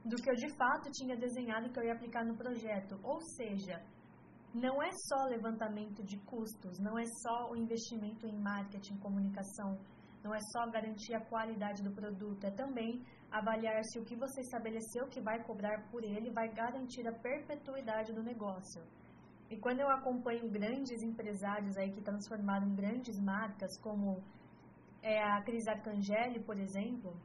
do 0.04 0.16
que 0.16 0.30
eu 0.30 0.34
de 0.34 0.48
fato 0.56 0.90
tinha 0.90 1.16
desenhado 1.16 1.66
e 1.66 1.70
que 1.70 1.78
eu 1.78 1.84
ia 1.84 1.92
aplicar 1.92 2.24
no 2.24 2.36
projeto. 2.36 2.98
Ou 3.02 3.20
seja, 3.20 3.82
não 4.54 4.82
é 4.82 4.90
só 5.08 5.24
levantamento 5.24 6.02
de 6.02 6.18
custos, 6.18 6.78
não 6.78 6.98
é 6.98 7.04
só 7.22 7.50
o 7.50 7.56
investimento 7.56 8.26
em 8.26 8.36
marketing, 8.36 8.96
comunicação, 8.96 9.78
não 10.24 10.34
é 10.34 10.38
só 10.52 10.66
garantir 10.70 11.14
a 11.14 11.24
qualidade 11.24 11.82
do 11.82 11.92
produto, 11.92 12.44
é 12.44 12.50
também 12.50 13.02
avaliar 13.30 13.82
se 13.84 13.98
o 13.98 14.04
que 14.04 14.16
você 14.16 14.40
estabeleceu 14.40 15.06
que 15.08 15.20
vai 15.20 15.42
cobrar 15.44 15.88
por 15.90 16.02
ele 16.02 16.30
vai 16.30 16.48
garantir 16.52 17.06
a 17.06 17.12
perpetuidade 17.12 18.12
do 18.12 18.22
negócio. 18.22 18.82
E 19.48 19.56
quando 19.56 19.80
eu 19.80 19.88
acompanho 19.88 20.50
grandes 20.50 21.02
empresários 21.02 21.76
aí 21.76 21.90
que 21.90 22.00
transformaram 22.00 22.74
grandes 22.74 23.18
marcas, 23.20 23.78
como 23.80 24.22
é, 25.02 25.22
a 25.22 25.42
Cris 25.42 25.66
Arcangeli, 25.66 26.40
por 26.44 26.58
exemplo, 26.58 27.16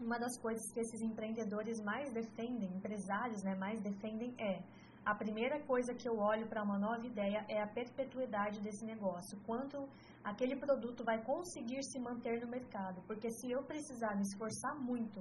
uma 0.00 0.18
das 0.18 0.36
coisas 0.40 0.72
que 0.72 0.80
esses 0.80 1.00
empreendedores 1.00 1.80
mais 1.82 2.12
defendem, 2.12 2.74
empresários 2.74 3.42
né, 3.42 3.54
mais 3.54 3.80
defendem 3.80 4.34
é 4.38 4.62
a 5.04 5.14
primeira 5.14 5.60
coisa 5.64 5.92
que 5.92 6.08
eu 6.08 6.16
olho 6.18 6.46
para 6.46 6.62
uma 6.62 6.78
nova 6.78 7.04
ideia 7.04 7.44
é 7.48 7.60
a 7.60 7.66
perpetuidade 7.66 8.60
desse 8.60 8.84
negócio, 8.84 9.36
quanto 9.44 9.88
aquele 10.22 10.54
produto 10.54 11.02
vai 11.04 11.20
conseguir 11.24 11.82
se 11.82 11.98
manter 11.98 12.40
no 12.40 12.48
mercado. 12.48 13.02
Porque 13.06 13.28
se 13.30 13.50
eu 13.50 13.64
precisar 13.64 14.14
me 14.14 14.22
esforçar 14.22 14.76
muito 14.78 15.20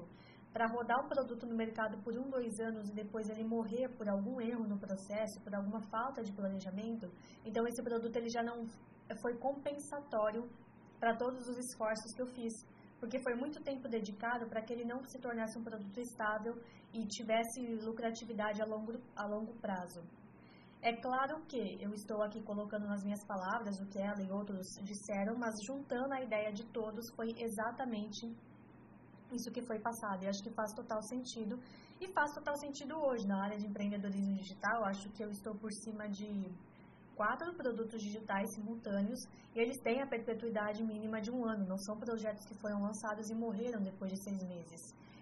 para 0.54 0.68
rodar 0.68 1.04
um 1.04 1.08
produto 1.08 1.48
no 1.48 1.56
mercado 1.56 1.98
por 2.04 2.16
um, 2.16 2.30
dois 2.30 2.60
anos 2.60 2.90
e 2.90 2.94
depois 2.94 3.28
ele 3.28 3.44
morrer 3.44 3.90
por 3.98 4.08
algum 4.08 4.40
erro 4.40 4.68
no 4.68 4.78
processo, 4.78 5.42
por 5.42 5.56
alguma 5.56 5.82
falta 5.90 6.22
de 6.22 6.32
planejamento, 6.32 7.10
então 7.44 7.66
esse 7.66 7.82
produto 7.82 8.16
ele 8.16 8.30
já 8.30 8.44
não 8.44 8.68
foi 9.20 9.36
compensatório 9.38 10.48
para 11.00 11.16
todos 11.16 11.48
os 11.48 11.58
esforços 11.58 12.14
que 12.14 12.22
eu 12.22 12.28
fiz 12.28 12.54
porque 13.02 13.18
foi 13.20 13.34
muito 13.34 13.60
tempo 13.70 13.90
dedicado 13.90 14.48
para 14.48 14.62
que 14.62 14.72
ele 14.72 14.86
não 14.86 15.04
se 15.04 15.18
tornasse 15.18 15.58
um 15.58 15.64
produto 15.64 16.00
estável 16.00 16.54
e 16.94 17.00
tivesse 17.08 17.60
lucratividade 17.88 18.62
a 18.62 18.66
longo, 18.66 18.94
a 19.16 19.26
longo 19.26 19.54
prazo. 19.54 20.02
É 20.84 20.94
claro 20.96 21.42
que 21.50 21.62
eu 21.86 21.92
estou 21.94 22.22
aqui 22.22 22.42
colocando 22.44 22.86
nas 22.88 23.04
minhas 23.04 23.24
palavras 23.26 23.80
o 23.82 23.88
que 23.88 24.00
ela 24.00 24.22
e 24.22 24.32
outros 24.32 24.68
disseram, 24.84 25.36
mas 25.36 25.56
juntando 25.68 26.14
a 26.14 26.22
ideia 26.22 26.54
de 26.54 26.64
todos 26.66 27.10
foi 27.16 27.34
exatamente 27.38 28.32
isso 29.32 29.52
que 29.52 29.64
foi 29.64 29.80
passado. 29.80 30.24
E 30.24 30.28
acho 30.28 30.44
que 30.44 30.52
faz 30.52 30.72
total 30.74 31.02
sentido. 31.02 31.60
E 32.00 32.08
faz 32.08 32.34
total 32.34 32.56
sentido 32.58 32.96
hoje. 32.98 33.28
Na 33.28 33.44
área 33.46 33.58
de 33.58 33.66
empreendedorismo 33.66 34.36
digital, 34.36 34.84
acho 34.86 35.10
que 35.10 35.24
eu 35.24 35.30
estou 35.30 35.56
por 35.56 35.72
cima 35.72 36.08
de 36.10 36.30
quatro 37.22 37.54
produtos 37.54 38.02
digitais 38.02 38.52
simultâneos 38.56 39.20
e 39.54 39.60
eles 39.60 39.80
têm 39.82 40.02
a 40.02 40.08
perpetuidade 40.08 40.84
mínima 40.84 41.22
de 41.22 41.30
um 41.30 41.46
ano, 41.46 41.68
não 41.68 41.78
são 41.78 41.96
projetos 41.96 42.44
que 42.48 42.56
foram 42.56 42.82
lançados 42.82 43.30
e 43.30 43.36
morreram 43.36 43.80
depois 43.80 44.12
de 44.12 44.24
seis 44.24 44.44
meses. 44.44 44.82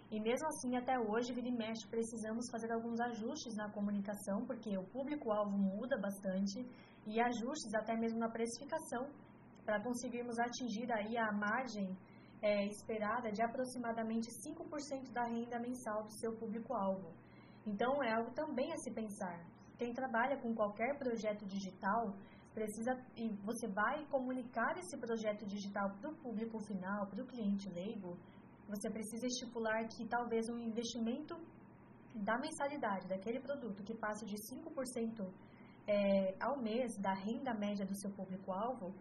E 0.09 0.17
mesmo 0.17 0.47
assim, 0.47 0.77
até 0.77 0.97
hoje, 0.97 1.33
vira 1.33 1.49
e 1.49 1.51
mexe, 1.51 1.85
precisamos 1.89 2.49
fazer 2.49 2.71
alguns 2.71 3.01
ajustes 3.01 3.53
na 3.57 3.69
comunicação, 3.69 4.45
porque 4.45 4.77
o 4.77 4.85
público-alvo 4.85 5.57
muda 5.57 5.97
bastante, 5.97 6.65
e 7.05 7.19
ajustes 7.19 7.73
até 7.75 7.97
mesmo 7.97 8.17
na 8.17 8.29
precificação, 8.29 9.09
para 9.65 9.83
conseguirmos 9.83 10.39
atingir 10.39 10.89
aí 10.93 11.17
a 11.17 11.33
margem 11.33 11.97
é, 12.41 12.65
esperada 12.65 13.29
de 13.29 13.41
aproximadamente 13.41 14.29
5% 14.47 15.11
da 15.11 15.25
renda 15.25 15.59
mensal 15.59 16.03
do 16.03 16.13
seu 16.13 16.31
público-alvo. 16.37 17.11
Então, 17.67 18.01
é 18.01 18.13
algo 18.13 18.31
também 18.31 18.71
a 18.71 18.77
se 18.77 18.89
pensar 18.89 19.37
quem 19.79 19.93
trabalha 19.93 20.37
com 20.37 20.53
qualquer 20.53 20.97
projeto 20.97 21.45
digital 21.45 22.13
precisa 22.53 22.93
e 23.15 23.29
você 23.49 23.67
vai 23.67 24.05
comunicar 24.07 24.77
esse 24.77 24.97
projeto 24.97 25.45
digital 25.45 25.89
para 25.97 26.09
o 26.11 26.15
público 26.15 26.59
final, 26.59 27.07
para 27.07 27.23
o 27.23 27.25
cliente 27.25 27.69
leigo, 27.69 28.17
você 28.67 28.89
precisa 28.89 29.25
estipular 29.25 29.87
que 29.87 30.05
talvez 30.07 30.49
um 30.49 30.59
investimento 30.59 31.35
da 32.13 32.37
mensalidade 32.37 33.07
daquele 33.07 33.39
produto 33.39 33.83
que 33.83 33.95
passe 33.95 34.25
de 34.25 34.35
5% 34.35 35.25
é, 35.87 36.35
ao 36.39 36.59
mês 36.61 36.97
da 36.97 37.13
renda 37.13 37.53
média 37.53 37.85
do 37.85 37.95
seu 37.95 38.11
público-alvo, 38.11 38.93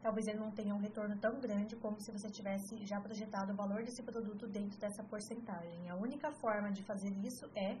talvez 0.00 0.26
ele 0.26 0.38
não 0.38 0.50
tenha 0.50 0.74
um 0.74 0.78
retorno 0.78 1.16
tão 1.18 1.38
grande 1.38 1.76
como 1.76 2.00
se 2.00 2.10
você 2.10 2.30
tivesse 2.30 2.86
já 2.86 3.00
projetado 3.00 3.52
o 3.52 3.56
valor 3.56 3.82
desse 3.82 4.02
produto 4.02 4.48
dentro 4.48 4.78
dessa 4.78 5.04
porcentagem. 5.04 5.90
A 5.90 5.96
única 5.96 6.32
forma 6.32 6.70
de 6.72 6.82
fazer 6.82 7.10
isso 7.30 7.44
é 7.54 7.76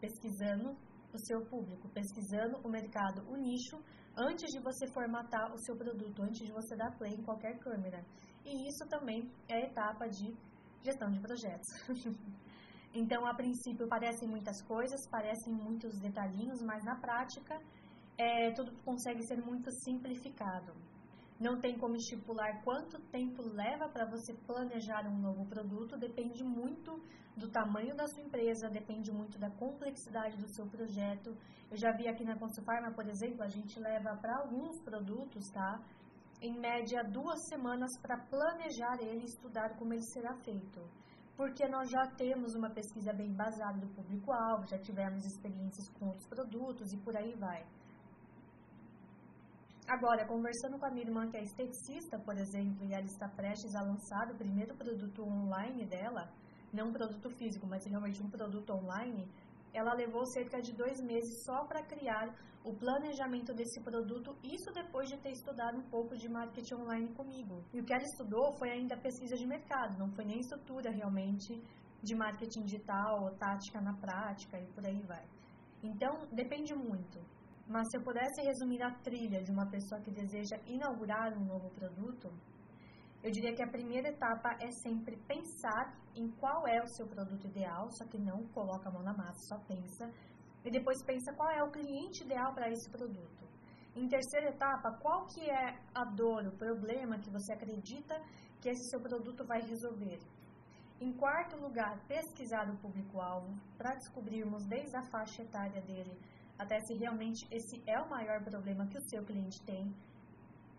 pesquisando 0.00 0.76
o 1.12 1.18
seu 1.18 1.40
público, 1.46 1.88
pesquisando 1.88 2.58
o 2.64 2.68
mercado, 2.68 3.22
o 3.28 3.36
nicho, 3.36 3.78
antes 4.16 4.50
de 4.50 4.60
você 4.60 4.86
formatar 4.92 5.52
o 5.52 5.58
seu 5.58 5.76
produto, 5.76 6.22
antes 6.22 6.46
de 6.46 6.52
você 6.52 6.76
dar 6.76 6.96
play 6.96 7.14
em 7.14 7.22
qualquer 7.22 7.58
câmera. 7.58 8.04
E 8.44 8.68
isso 8.68 8.86
também 8.88 9.30
é 9.48 9.56
a 9.56 9.66
etapa 9.66 10.08
de 10.08 10.34
gestão 10.82 11.10
de 11.10 11.20
projetos. 11.20 11.66
então, 12.94 13.26
a 13.26 13.34
princípio, 13.34 13.88
parecem 13.88 14.28
muitas 14.28 14.62
coisas, 14.62 15.08
parecem 15.10 15.52
muitos 15.52 15.98
detalhinhos, 15.98 16.62
mas 16.62 16.84
na 16.84 16.96
prática, 16.96 17.58
é, 18.16 18.52
tudo 18.52 18.72
consegue 18.84 19.22
ser 19.26 19.38
muito 19.44 19.70
simplificado. 19.84 20.72
Não 21.38 21.60
tem 21.60 21.76
como 21.78 21.96
estipular 21.96 22.62
quanto 22.64 22.98
tempo 23.10 23.42
leva 23.42 23.88
para 23.90 24.06
você 24.06 24.32
planejar 24.46 25.06
um 25.06 25.18
novo 25.18 25.44
produto, 25.44 25.98
depende 25.98 26.42
muito 26.42 26.98
do 27.36 27.50
tamanho 27.50 27.94
da 27.94 28.06
sua 28.06 28.22
empresa, 28.22 28.70
depende 28.70 29.12
muito 29.12 29.38
da 29.38 29.50
complexidade 29.50 30.38
do 30.38 30.48
seu 30.48 30.66
projeto. 30.66 31.36
Eu 31.70 31.76
já 31.76 31.92
vi 31.92 32.08
aqui 32.08 32.24
na 32.24 32.38
Consufarma, 32.38 32.90
por 32.90 33.06
exemplo, 33.06 33.42
a 33.42 33.48
gente 33.48 33.78
leva 33.78 34.16
para 34.16 34.38
alguns 34.38 34.80
produtos, 34.80 35.50
tá? 35.50 35.78
Em 36.40 36.58
média, 36.58 37.04
duas 37.04 37.46
semanas 37.48 37.90
para 38.00 38.16
planejar 38.16 38.96
ele 39.02 39.20
e 39.20 39.26
estudar 39.26 39.76
como 39.76 39.92
ele 39.92 40.04
será 40.04 40.34
feito. 40.36 40.80
Porque 41.36 41.68
nós 41.68 41.90
já 41.90 42.06
temos 42.16 42.54
uma 42.54 42.70
pesquisa 42.70 43.12
bem 43.12 43.30
basada 43.30 43.78
do 43.78 43.88
público-alvo, 43.88 44.66
já 44.66 44.78
tivemos 44.78 45.26
experiências 45.26 45.86
com 45.90 46.06
outros 46.06 46.26
produtos 46.26 46.94
e 46.94 46.96
por 46.96 47.14
aí 47.14 47.34
vai. 47.34 47.62
Agora, 49.88 50.26
conversando 50.26 50.80
com 50.80 50.86
a 50.86 50.90
minha 50.90 51.06
irmã, 51.06 51.30
que 51.30 51.36
é 51.36 51.44
esteticista, 51.44 52.18
por 52.18 52.36
exemplo, 52.36 52.84
e 52.84 52.92
ela 52.92 53.04
está 53.04 53.28
prestes 53.28 53.72
a 53.76 53.82
lançar 53.82 54.32
o 54.32 54.36
primeiro 54.36 54.74
produto 54.74 55.22
online 55.22 55.86
dela, 55.86 56.28
não 56.72 56.88
um 56.88 56.92
produto 56.92 57.30
físico, 57.30 57.68
mas 57.68 57.86
realmente 57.86 58.20
um 58.20 58.28
produto 58.28 58.70
online, 58.72 59.28
ela 59.72 59.94
levou 59.94 60.26
cerca 60.26 60.60
de 60.60 60.72
dois 60.72 61.00
meses 61.00 61.44
só 61.44 61.64
para 61.66 61.84
criar 61.84 62.34
o 62.64 62.74
planejamento 62.74 63.54
desse 63.54 63.80
produto, 63.80 64.36
isso 64.42 64.72
depois 64.72 65.08
de 65.08 65.18
ter 65.18 65.30
estudado 65.30 65.78
um 65.78 65.88
pouco 65.88 66.16
de 66.16 66.28
marketing 66.28 66.74
online 66.74 67.14
comigo. 67.14 67.62
E 67.72 67.80
o 67.80 67.84
que 67.84 67.92
ela 67.92 68.02
estudou 68.02 68.52
foi 68.58 68.70
ainda 68.70 68.96
pesquisa 68.96 69.36
de 69.36 69.46
mercado, 69.46 69.96
não 70.00 70.10
foi 70.10 70.24
nem 70.24 70.40
estrutura 70.40 70.90
realmente 70.90 71.62
de 72.02 72.14
marketing 72.16 72.62
digital, 72.64 73.30
tática 73.38 73.80
na 73.80 73.94
prática 73.94 74.58
e 74.58 74.66
por 74.72 74.84
aí 74.84 75.00
vai. 75.02 75.24
Então, 75.80 76.26
depende 76.32 76.74
muito. 76.74 77.20
Mas 77.68 77.88
se 77.90 77.96
eu 77.96 78.02
pudesse 78.02 78.40
resumir 78.42 78.82
a 78.82 78.92
trilha 79.02 79.42
de 79.42 79.50
uma 79.50 79.66
pessoa 79.66 80.00
que 80.00 80.10
deseja 80.10 80.56
inaugurar 80.66 81.36
um 81.36 81.44
novo 81.44 81.68
produto, 81.70 82.32
eu 83.24 83.30
diria 83.32 83.54
que 83.54 83.62
a 83.62 83.68
primeira 83.68 84.08
etapa 84.08 84.56
é 84.60 84.70
sempre 84.70 85.16
pensar 85.26 85.92
em 86.14 86.30
qual 86.38 86.64
é 86.68 86.80
o 86.80 86.86
seu 86.86 87.08
produto 87.08 87.48
ideal, 87.48 87.90
só 87.90 88.04
que 88.06 88.18
não 88.18 88.46
coloca 88.54 88.88
a 88.88 88.92
mão 88.92 89.02
na 89.02 89.12
massa, 89.12 89.40
só 89.48 89.58
pensa. 89.66 90.08
E 90.64 90.70
depois 90.70 91.02
pensa 91.04 91.32
qual 91.34 91.50
é 91.50 91.62
o 91.62 91.70
cliente 91.70 92.22
ideal 92.22 92.54
para 92.54 92.70
esse 92.70 92.88
produto. 92.88 93.44
Em 93.96 94.06
terceira 94.06 94.50
etapa, 94.50 94.96
qual 95.02 95.26
que 95.26 95.50
é 95.50 95.76
a 95.92 96.04
dor, 96.04 96.46
o 96.46 96.56
problema 96.56 97.18
que 97.18 97.30
você 97.30 97.52
acredita 97.52 98.14
que 98.60 98.68
esse 98.68 98.90
seu 98.90 99.00
produto 99.00 99.44
vai 99.44 99.60
resolver. 99.62 100.20
Em 101.00 101.12
quarto 101.12 101.56
lugar, 101.56 101.98
pesquisar 102.06 102.70
o 102.70 102.76
público-alvo 102.76 103.52
para 103.76 103.94
descobrirmos 103.94 104.66
desde 104.66 104.96
a 104.96 105.02
faixa 105.10 105.42
etária 105.42 105.82
dele 105.82 106.16
até 106.58 106.80
se 106.80 106.94
realmente 106.94 107.46
esse 107.50 107.82
é 107.86 108.00
o 108.00 108.08
maior 108.08 108.42
problema 108.42 108.86
que 108.86 108.98
o 108.98 109.08
seu 109.10 109.22
cliente 109.24 109.62
tem. 109.62 109.94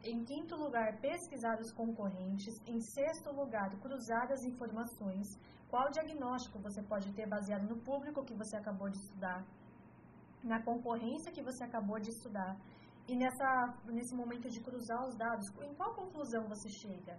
Em 0.03 0.23
quinto 0.23 0.55
lugar, 0.55 0.97
pesquisar 0.99 1.59
os 1.59 1.71
concorrentes. 1.71 2.61
Em 2.65 2.79
sexto 2.79 3.31
lugar, 3.31 3.69
cruzar 3.79 4.31
as 4.31 4.43
informações. 4.43 5.27
Qual 5.69 5.89
diagnóstico 5.91 6.59
você 6.59 6.81
pode 6.81 7.11
ter 7.13 7.27
baseado 7.27 7.67
no 7.67 7.77
público 7.77 8.23
que 8.23 8.33
você 8.33 8.55
acabou 8.55 8.89
de 8.89 8.97
estudar, 8.97 9.45
na 10.43 10.61
concorrência 10.61 11.31
que 11.31 11.41
você 11.41 11.63
acabou 11.63 11.99
de 11.99 12.09
estudar. 12.09 12.55
E 13.07 13.15
nessa, 13.15 13.73
nesse 13.85 14.13
momento 14.13 14.49
de 14.49 14.59
cruzar 14.59 15.07
os 15.07 15.15
dados, 15.15 15.47
em 15.61 15.73
qual 15.75 15.93
conclusão 15.93 16.47
você 16.47 16.69
chega? 16.69 17.17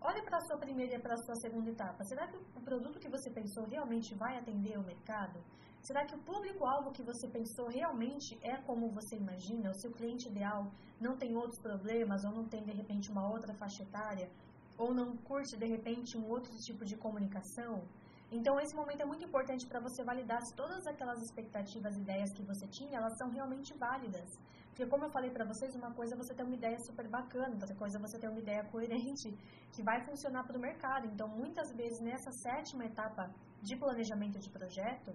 Olha 0.00 0.22
para 0.22 0.38
a 0.38 0.40
sua 0.40 0.56
primeira 0.56 0.94
e 0.96 0.98
para 0.98 1.14
a 1.14 1.22
sua 1.24 1.34
segunda 1.36 1.70
etapa. 1.70 2.04
Será 2.04 2.26
que 2.26 2.36
o 2.36 2.60
produto 2.60 2.98
que 2.98 3.08
você 3.08 3.30
pensou 3.30 3.64
realmente 3.66 4.14
vai 4.14 4.36
atender 4.36 4.78
o 4.78 4.82
mercado? 4.82 5.40
Será 5.88 6.04
que 6.04 6.14
o 6.14 6.18
público-alvo 6.18 6.92
que 6.92 7.02
você 7.02 7.26
pensou 7.26 7.66
realmente 7.66 8.38
é 8.42 8.54
como 8.58 8.90
você 8.90 9.16
imagina? 9.16 9.70
O 9.70 9.80
seu 9.82 9.90
cliente 9.90 10.28
ideal 10.28 10.70
não 11.00 11.16
tem 11.16 11.34
outros 11.34 11.58
problemas 11.62 12.24
ou 12.26 12.30
não 12.30 12.44
tem, 12.46 12.62
de 12.62 12.72
repente, 12.72 13.10
uma 13.10 13.26
outra 13.26 13.54
faixa 13.54 13.84
etária? 13.84 14.28
Ou 14.76 14.92
não 14.92 15.16
curte, 15.28 15.56
de 15.56 15.64
repente, 15.64 16.18
um 16.18 16.28
outro 16.28 16.52
tipo 16.66 16.84
de 16.84 16.94
comunicação? 16.94 17.82
Então, 18.30 18.60
esse 18.60 18.76
momento 18.76 19.00
é 19.00 19.06
muito 19.06 19.24
importante 19.24 19.66
para 19.66 19.80
você 19.80 20.04
validar 20.04 20.42
se 20.42 20.54
todas 20.54 20.86
aquelas 20.86 21.22
expectativas, 21.22 21.96
ideias 21.96 22.34
que 22.34 22.42
você 22.42 22.66
tinha, 22.66 22.98
elas 22.98 23.16
são 23.16 23.30
realmente 23.30 23.72
válidas. 23.72 24.28
Porque, 24.68 24.84
como 24.84 25.06
eu 25.06 25.10
falei 25.10 25.30
para 25.30 25.46
vocês, 25.46 25.74
uma 25.74 25.94
coisa 25.94 26.14
é 26.14 26.18
você 26.18 26.34
ter 26.34 26.42
uma 26.42 26.54
ideia 26.54 26.78
super 26.80 27.08
bacana, 27.08 27.54
outra 27.54 27.74
coisa 27.74 27.96
é 27.96 28.00
você 28.06 28.18
ter 28.18 28.28
uma 28.28 28.38
ideia 28.38 28.62
coerente, 28.64 29.34
que 29.72 29.82
vai 29.82 30.04
funcionar 30.04 30.44
para 30.44 30.58
o 30.58 30.60
mercado. 30.60 31.06
Então, 31.06 31.28
muitas 31.28 31.72
vezes, 31.72 31.98
nessa 32.00 32.30
sétima 32.30 32.84
etapa 32.84 33.30
de 33.62 33.74
planejamento 33.74 34.38
de 34.38 34.50
projeto, 34.50 35.12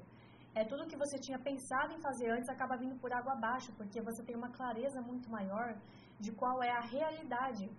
é 0.55 0.63
tudo 0.63 0.87
que 0.87 0.97
você 1.03 1.17
tinha 1.17 1.39
pensado 1.39 1.93
em 1.93 2.01
fazer 2.01 2.29
antes 2.29 2.49
acaba 2.49 2.77
vindo 2.77 2.95
por 2.95 3.11
água 3.11 3.33
abaixo, 3.33 3.71
porque 3.73 4.01
você 4.01 4.21
tem 4.23 4.35
uma 4.35 4.49
clareza 4.49 5.01
muito 5.01 5.29
maior 5.29 5.75
de 6.19 6.31
qual 6.31 6.61
é 6.61 6.71
a 6.71 6.81
realidade 6.81 7.69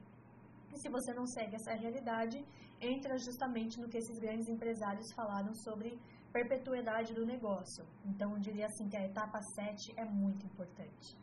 e 0.75 0.79
se 0.79 0.89
você 0.89 1.15
não 1.15 1.27
segue 1.27 1.55
essa 1.55 1.73
realidade, 1.73 2.45
entra 2.81 3.17
justamente 3.17 3.81
no 3.81 3.89
que 3.89 3.99
esses 3.99 4.19
grandes 4.19 4.49
empresários 4.49 5.13
falaram 5.13 5.55
sobre 5.55 5.99
perpetuidade 6.33 7.15
do 7.15 7.25
negócio. 7.25 7.87
Então, 8.05 8.33
eu 8.33 8.41
diria 8.41 8.67
assim 8.67 8.89
que 8.89 8.97
a 8.97 9.07
etapa 9.07 9.41
7 9.41 9.95
é 9.97 10.05
muito 10.05 10.45
importante. 10.45 11.17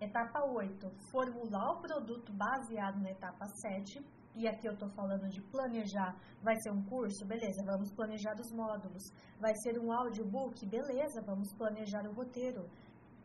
Etapa 0.00 0.44
8, 0.44 0.88
formular 1.10 1.72
o 1.72 1.80
produto 1.80 2.32
baseado 2.32 3.00
na 3.00 3.10
etapa 3.10 3.46
7. 3.46 4.00
E 4.34 4.48
aqui 4.48 4.66
eu 4.66 4.72
estou 4.72 4.88
falando 4.90 5.28
de 5.28 5.40
planejar. 5.42 6.16
Vai 6.42 6.56
ser 6.56 6.70
um 6.70 6.82
curso? 6.84 7.24
Beleza, 7.26 7.64
vamos 7.64 7.92
planejar 7.92 8.34
os 8.38 8.50
módulos. 8.52 9.04
Vai 9.38 9.54
ser 9.56 9.78
um 9.78 9.92
audiobook? 9.92 10.66
Beleza, 10.66 11.22
vamos 11.22 11.52
planejar 11.54 12.06
o 12.06 12.12
roteiro 12.12 12.68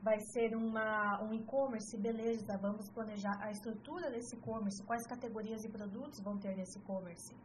vai 0.01 0.17
ser 0.31 0.55
uma, 0.55 1.21
um 1.23 1.33
e-commerce, 1.33 1.97
beleza, 1.97 2.57
vamos 2.57 2.89
planejar 2.89 3.37
a 3.41 3.51
estrutura 3.51 4.09
desse 4.09 4.35
e-commerce, 4.37 4.81
quais 4.85 5.05
categorias 5.05 5.63
e 5.65 5.69
produtos 5.69 6.21
vão 6.21 6.37
ter 6.37 6.55
nesse 6.55 6.79
e-commerce. 6.79 7.35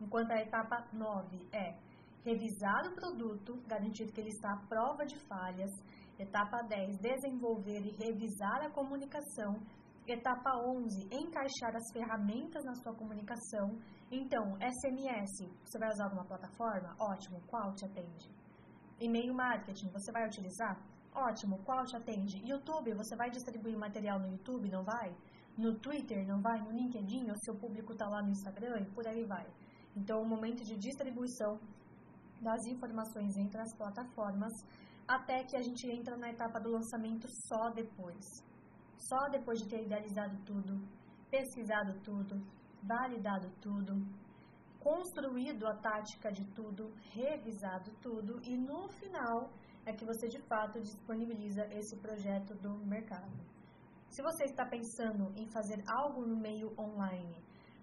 Enquanto 0.00 0.30
a 0.30 0.40
etapa 0.40 0.86
9 0.92 1.48
é 1.52 1.76
revisar 2.24 2.86
o 2.86 2.94
produto, 2.94 3.60
garantir 3.66 4.12
que 4.12 4.20
ele 4.20 4.28
está 4.30 4.52
à 4.52 4.66
prova 4.68 5.04
de 5.04 5.16
falhas. 5.26 5.70
Etapa 6.18 6.62
10, 6.62 6.98
desenvolver 6.98 7.80
e 7.80 7.96
revisar 7.96 8.62
a 8.64 8.70
comunicação. 8.70 9.54
Etapa 10.10 10.56
11, 10.56 11.06
encaixar 11.12 11.76
as 11.76 11.92
ferramentas 11.92 12.64
na 12.64 12.74
sua 12.76 12.94
comunicação. 12.94 13.78
Então, 14.10 14.56
SMS, 14.56 15.52
você 15.62 15.78
vai 15.78 15.90
usar 15.90 16.04
alguma 16.04 16.24
plataforma? 16.24 16.96
Ótimo, 16.98 17.42
qual 17.46 17.74
te 17.74 17.84
atende? 17.84 18.30
E-mail 18.98 19.34
marketing, 19.34 19.90
você 19.90 20.10
vai 20.10 20.26
utilizar? 20.26 20.82
Ótimo, 21.14 21.58
qual 21.62 21.84
te 21.84 21.94
atende? 21.94 22.40
YouTube, 22.42 22.94
você 22.94 23.14
vai 23.16 23.28
distribuir 23.28 23.76
material 23.76 24.18
no 24.18 24.28
YouTube, 24.28 24.70
não 24.70 24.82
vai? 24.82 25.14
No 25.58 25.78
Twitter, 25.78 26.26
não 26.26 26.40
vai? 26.40 26.58
No 26.58 26.70
LinkedIn, 26.70 27.30
o 27.30 27.38
seu 27.44 27.54
público 27.56 27.92
está 27.92 28.08
lá 28.08 28.22
no 28.22 28.30
Instagram 28.30 28.80
e 28.80 28.90
por 28.94 29.06
aí 29.06 29.26
vai. 29.26 29.46
Então, 29.94 30.22
o 30.22 30.26
momento 30.26 30.64
de 30.64 30.74
distribuição 30.78 31.60
das 32.40 32.64
informações 32.64 33.36
entre 33.36 33.60
as 33.60 33.76
plataformas, 33.76 34.54
até 35.06 35.44
que 35.44 35.54
a 35.54 35.60
gente 35.60 35.86
entra 35.90 36.16
na 36.16 36.30
etapa 36.30 36.58
do 36.58 36.70
lançamento 36.70 37.26
só 37.46 37.68
depois. 37.68 38.47
Só 38.98 39.28
depois 39.30 39.60
de 39.60 39.68
ter 39.68 39.84
idealizado 39.84 40.36
tudo, 40.44 40.78
pesquisado 41.30 41.98
tudo, 42.02 42.42
validado 42.82 43.48
tudo, 43.60 43.94
construído 44.80 45.66
a 45.66 45.74
tática 45.76 46.30
de 46.32 46.44
tudo, 46.52 46.92
revisado 47.12 47.90
tudo 48.02 48.40
e 48.44 48.56
no 48.56 48.88
final 48.88 49.50
é 49.86 49.92
que 49.92 50.04
você 50.04 50.28
de 50.28 50.40
fato 50.42 50.80
disponibiliza 50.80 51.64
esse 51.72 51.96
projeto 51.96 52.54
do 52.56 52.74
mercado. 52.86 53.32
Se 54.10 54.22
você 54.22 54.44
está 54.44 54.66
pensando 54.66 55.32
em 55.36 55.46
fazer 55.46 55.82
algo 55.86 56.26
no 56.26 56.36
meio 56.36 56.72
online 56.78 57.36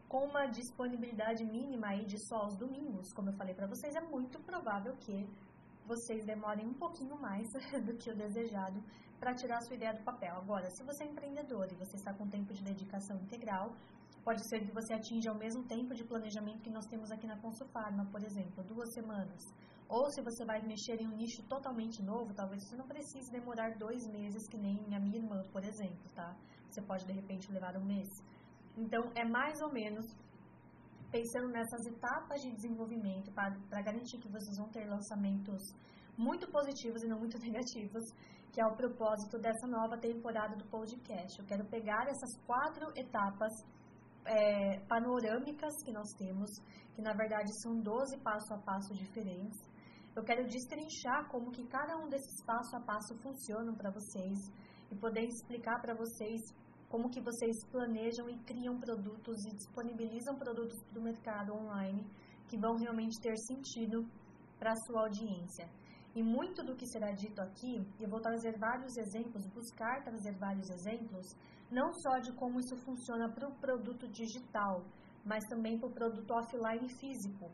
com 0.08 0.26
uma 0.26 0.46
disponibilidade 0.48 1.44
mínima 1.44 1.88
aí 1.88 2.06
de 2.06 2.18
só 2.28 2.38
aos 2.38 2.56
domingos, 2.58 3.12
como 3.14 3.30
eu 3.30 3.34
falei 3.34 3.56
para 3.56 3.68
vocês, 3.68 3.96
é 3.96 4.02
muito 4.02 4.40
provável 4.40 4.96
que 4.98 5.28
vocês 5.86 6.26
demorem 6.26 6.68
um 6.68 6.74
pouquinho 6.74 7.18
mais 7.20 7.48
do 7.86 7.96
que 7.98 8.10
o 8.12 8.16
desejado 8.16 8.82
para 9.20 9.34
tirar 9.34 9.62
sua 9.62 9.76
ideia 9.76 9.94
do 9.94 10.04
papel. 10.04 10.36
Agora, 10.36 10.70
se 10.70 10.84
você 10.84 11.04
é 11.04 11.08
empreendedor 11.08 11.68
e 11.72 11.76
você 11.76 11.96
está 11.96 12.14
com 12.14 12.28
tempo 12.28 12.54
de 12.54 12.64
dedicação 12.64 13.18
integral, 13.18 13.74
pode 14.24 14.48
ser 14.50 14.60
que 14.66 14.72
você 14.72 14.94
atinja 14.94 15.32
o 15.32 15.38
mesmo 15.38 15.64
tempo 15.64 15.94
de 15.94 16.04
planejamento 16.04 16.62
que 16.62 16.70
nós 16.70 16.86
temos 16.86 17.12
aqui 17.12 17.28
na 17.28 17.38
Consulfarma, 17.38 18.06
por 18.12 18.24
exemplo, 18.24 18.64
duas 18.64 18.94
semanas. 18.94 19.44
Ou 19.88 20.10
se 20.10 20.22
você 20.22 20.44
vai 20.44 20.62
mexer 20.62 21.00
em 21.00 21.08
um 21.08 21.16
nicho 21.16 21.44
totalmente 21.44 22.02
novo, 22.02 22.34
talvez 22.34 22.64
você 22.64 22.76
não 22.76 22.88
precise 22.88 23.32
demorar 23.32 23.78
dois 23.78 24.08
meses, 24.08 24.48
que 24.48 24.58
nem 24.58 24.78
a 24.96 25.00
minha 25.00 25.18
irmã, 25.18 25.44
por 25.52 25.64
exemplo, 25.64 26.10
tá? 26.16 26.36
Você 26.70 26.82
pode, 26.82 27.06
de 27.06 27.14
repente, 27.14 27.52
levar 27.52 27.78
um 27.78 27.86
mês. 27.86 28.10
Então, 28.76 29.12
é 29.16 29.24
mais 29.24 29.62
ou 29.62 29.72
menos 29.72 30.06
pensando 31.12 31.50
nessas 31.50 31.86
etapas 31.86 32.42
de 32.42 32.52
desenvolvimento 32.52 33.32
para 33.32 33.82
garantir 33.82 34.18
que 34.18 34.28
vocês 34.28 34.58
vão 34.58 34.68
ter 34.70 34.86
lançamentos 34.86 35.62
muito 36.18 36.50
positivos 36.50 37.04
e 37.04 37.08
não 37.08 37.20
muito 37.20 37.38
negativos, 37.48 38.04
que 38.56 38.62
é 38.62 38.66
o 38.66 38.74
propósito 38.74 39.38
dessa 39.38 39.68
nova 39.68 39.98
temporada 39.98 40.56
do 40.56 40.64
podcast. 40.70 41.38
Eu 41.38 41.46
quero 41.46 41.66
pegar 41.66 42.08
essas 42.08 42.40
quatro 42.48 42.90
etapas 42.96 43.52
é, 44.26 44.80
panorâmicas 44.88 45.74
que 45.84 45.92
nós 45.92 46.08
temos, 46.18 46.50
que 46.96 47.02
na 47.02 47.12
verdade 47.12 47.52
são 47.62 47.78
12 47.82 48.18
passo 48.20 48.54
a 48.54 48.58
passo 48.60 48.94
diferentes, 48.94 49.60
eu 50.16 50.24
quero 50.24 50.48
destrinchar 50.48 51.28
como 51.28 51.52
que 51.52 51.68
cada 51.68 51.98
um 51.98 52.08
desses 52.08 52.42
passo 52.46 52.78
a 52.78 52.80
passo 52.80 53.14
funcionam 53.22 53.76
para 53.76 53.92
vocês 53.92 54.38
e 54.90 54.96
poder 54.96 55.26
explicar 55.26 55.82
para 55.82 55.94
vocês 55.94 56.40
como 56.88 57.10
que 57.10 57.20
vocês 57.20 57.58
planejam 57.70 58.30
e 58.30 58.40
criam 58.46 58.80
produtos 58.80 59.36
e 59.48 59.54
disponibilizam 59.54 60.34
produtos 60.38 60.82
para 60.84 61.00
o 61.02 61.04
mercado 61.04 61.54
online 61.54 62.08
que 62.48 62.58
vão 62.58 62.78
realmente 62.78 63.20
ter 63.20 63.36
sentido 63.36 64.08
para 64.58 64.72
a 64.72 64.78
sua 64.88 65.02
audiência. 65.02 65.68
E 66.16 66.24
muito 66.24 66.64
do 66.64 66.76
que 66.76 66.88
será 66.88 67.12
dito 67.12 67.42
aqui, 67.42 67.86
eu 68.00 68.08
vou 68.08 68.22
trazer 68.22 68.58
vários 68.58 68.96
exemplos, 68.96 69.46
buscar 69.48 70.02
trazer 70.02 70.34
vários 70.36 70.70
exemplos, 70.70 71.36
não 71.70 71.92
só 71.94 72.20
de 72.20 72.32
como 72.32 72.58
isso 72.58 72.78
funciona 72.78 73.28
para 73.28 73.50
o 73.50 73.56
produto 73.56 74.08
digital, 74.08 74.82
mas 75.26 75.44
também 75.50 75.78
para 75.78 75.90
o 75.90 75.92
produto 75.92 76.32
offline 76.32 76.88
físico. 76.88 77.52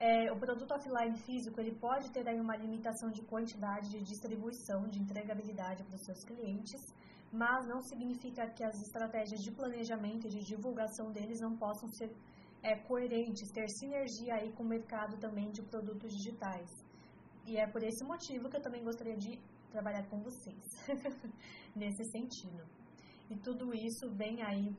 É, 0.00 0.32
o 0.32 0.36
produto 0.36 0.72
offline 0.72 1.16
físico 1.18 1.60
ele 1.60 1.76
pode 1.76 2.10
ter 2.10 2.28
aí 2.28 2.40
uma 2.40 2.56
limitação 2.56 3.08
de 3.10 3.22
quantidade 3.22 3.88
de 3.88 4.00
distribuição, 4.02 4.88
de 4.88 4.98
entregabilidade 5.00 5.84
para 5.84 5.94
os 5.94 6.04
seus 6.04 6.24
clientes, 6.24 6.80
mas 7.32 7.68
não 7.68 7.80
significa 7.82 8.48
que 8.50 8.64
as 8.64 8.80
estratégias 8.82 9.40
de 9.40 9.52
planejamento 9.52 10.26
e 10.26 10.30
de 10.30 10.44
divulgação 10.44 11.12
deles 11.12 11.40
não 11.40 11.56
possam 11.56 11.88
ser 11.90 12.10
é, 12.64 12.74
coerentes, 12.74 13.52
ter 13.52 13.68
sinergia 13.68 14.34
aí 14.34 14.52
com 14.52 14.64
o 14.64 14.66
mercado 14.66 15.16
também 15.18 15.52
de 15.52 15.62
produtos 15.62 16.12
digitais. 16.12 16.85
E 17.46 17.56
é 17.56 17.66
por 17.66 17.82
esse 17.82 18.04
motivo 18.04 18.48
que 18.48 18.56
eu 18.56 18.62
também 18.62 18.82
gostaria 18.82 19.16
de 19.16 19.38
trabalhar 19.70 20.04
com 20.08 20.20
vocês 20.20 20.64
nesse 21.74 22.04
sentido. 22.10 22.64
E 23.30 23.36
tudo 23.36 23.72
isso 23.74 24.10
vem 24.10 24.42
aí 24.42 24.74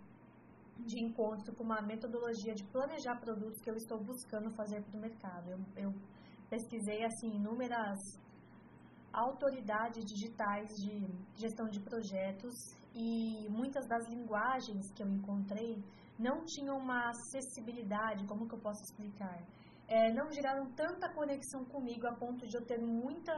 de 0.80 1.04
encontro 1.04 1.56
com 1.56 1.64
uma 1.64 1.82
metodologia 1.82 2.54
de 2.54 2.64
planejar 2.66 3.20
produtos 3.20 3.60
que 3.62 3.70
eu 3.70 3.76
estou 3.76 4.00
buscando 4.04 4.50
fazer 4.52 4.82
para 4.84 4.98
o 4.98 5.02
mercado. 5.02 5.50
Eu, 5.50 5.60
eu 5.76 5.94
pesquisei 6.50 7.04
assim 7.04 7.36
inúmeras 7.36 8.00
autoridades 9.12 10.06
digitais 10.06 10.68
de 10.78 11.08
gestão 11.36 11.68
de 11.68 11.80
projetos 11.80 12.54
e 12.94 13.48
muitas 13.50 13.88
das 13.88 14.08
linguagens 14.10 14.92
que 14.94 15.04
eu 15.04 15.08
encontrei 15.08 15.82
não 16.20 16.44
tinham 16.46 16.78
uma 16.78 17.10
acessibilidade, 17.10 18.26
como 18.26 18.48
que 18.48 18.56
eu 18.56 18.60
posso 18.60 18.82
explicar? 18.84 19.40
É, 19.88 20.12
não 20.12 20.30
geraram 20.32 20.70
tanta 20.72 21.10
conexão 21.14 21.64
comigo 21.66 22.06
a 22.08 22.14
ponto 22.14 22.46
de 22.46 22.56
eu 22.56 22.66
ter 22.66 22.78
muita, 22.78 23.34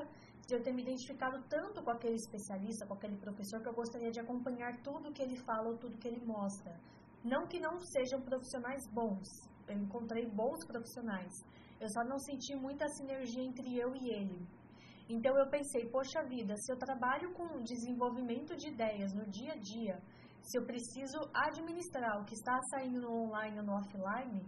de 0.48 0.56
eu 0.56 0.64
ter 0.64 0.74
me 0.74 0.82
identificado 0.82 1.44
tanto 1.48 1.84
com 1.84 1.92
aquele 1.92 2.16
especialista, 2.16 2.88
com 2.88 2.96
aquele 2.96 3.18
professor, 3.18 3.62
que 3.62 3.70
eu 3.70 3.74
gostaria 3.74 4.12
de 4.12 4.20
acompanhar 4.20 4.82
tudo 4.82 5.12
que 5.12 5.22
ele 5.22 5.38
fala 5.38 5.70
ou 5.70 5.78
tudo 5.78 5.98
que 5.98 6.08
ele 6.08 6.26
mostra. 6.26 6.76
Não 7.24 7.46
que 7.48 7.60
não 7.60 7.80
sejam 7.80 8.22
profissionais 8.22 8.88
bons, 8.92 9.28
eu 9.68 9.78
encontrei 9.78 10.26
bons 10.26 10.66
profissionais, 10.66 11.34
eu 11.80 11.88
só 11.90 12.04
não 12.04 12.18
senti 12.18 12.56
muita 12.56 12.88
sinergia 12.88 13.44
entre 13.44 13.78
eu 13.78 13.96
e 13.96 14.10
ele. 14.10 14.48
Então 15.08 15.36
eu 15.38 15.50
pensei, 15.50 15.90
poxa 15.90 16.24
vida, 16.24 16.56
se 16.58 16.72
eu 16.72 16.78
trabalho 16.78 17.34
com 17.34 17.62
desenvolvimento 17.62 18.56
de 18.56 18.70
ideias 18.70 19.14
no 19.14 19.26
dia 19.30 19.54
a 19.54 19.58
dia, 19.58 20.00
se 20.42 20.58
eu 20.58 20.66
preciso 20.66 21.20
administrar 21.34 22.22
o 22.22 22.26
que 22.26 22.34
está 22.34 22.60
saindo 22.72 23.02
no 23.02 23.26
online 23.26 23.60
ou 23.60 23.66
no 23.66 23.74
offline, 23.74 24.44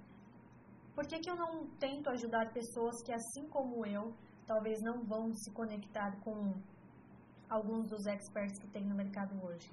por 0.95 1.06
que, 1.08 1.19
que 1.19 1.30
eu 1.30 1.36
não 1.36 1.67
tento 1.80 2.10
ajudar 2.10 2.54
pessoas 2.54 3.01
que, 3.04 3.13
assim 3.13 3.47
como 3.49 3.86
eu, 3.86 4.13
talvez 4.45 4.82
não 4.82 5.04
vão 5.04 5.34
se 5.34 5.51
conectar 5.51 6.19
com 6.21 6.54
alguns 7.49 7.89
dos 7.89 8.06
experts 8.06 8.60
que 8.60 8.67
tem 8.67 8.86
no 8.86 8.95
mercado 8.95 9.34
hoje? 9.43 9.71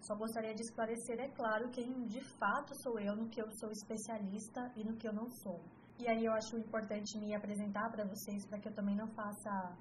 Só 0.00 0.14
gostaria 0.14 0.54
de 0.54 0.62
esclarecer, 0.62 1.20
é 1.20 1.28
claro, 1.28 1.68
quem 1.70 2.06
de 2.06 2.20
fato 2.38 2.72
sou 2.82 2.98
eu, 2.98 3.14
no 3.16 3.28
que 3.28 3.42
eu 3.42 3.50
sou 3.58 3.70
especialista 3.70 4.72
e 4.76 4.84
no 4.84 4.96
que 4.96 5.06
eu 5.06 5.12
não 5.12 5.28
sou. 5.42 5.60
E 5.98 6.08
aí 6.08 6.24
eu 6.24 6.32
acho 6.32 6.56
importante 6.56 7.18
me 7.18 7.34
apresentar 7.34 7.90
para 7.90 8.04
vocês, 8.04 8.46
para 8.46 8.58
que 8.60 8.68
eu 8.68 8.74
também 8.74 8.94
não 8.94 9.08
faça 9.08 9.76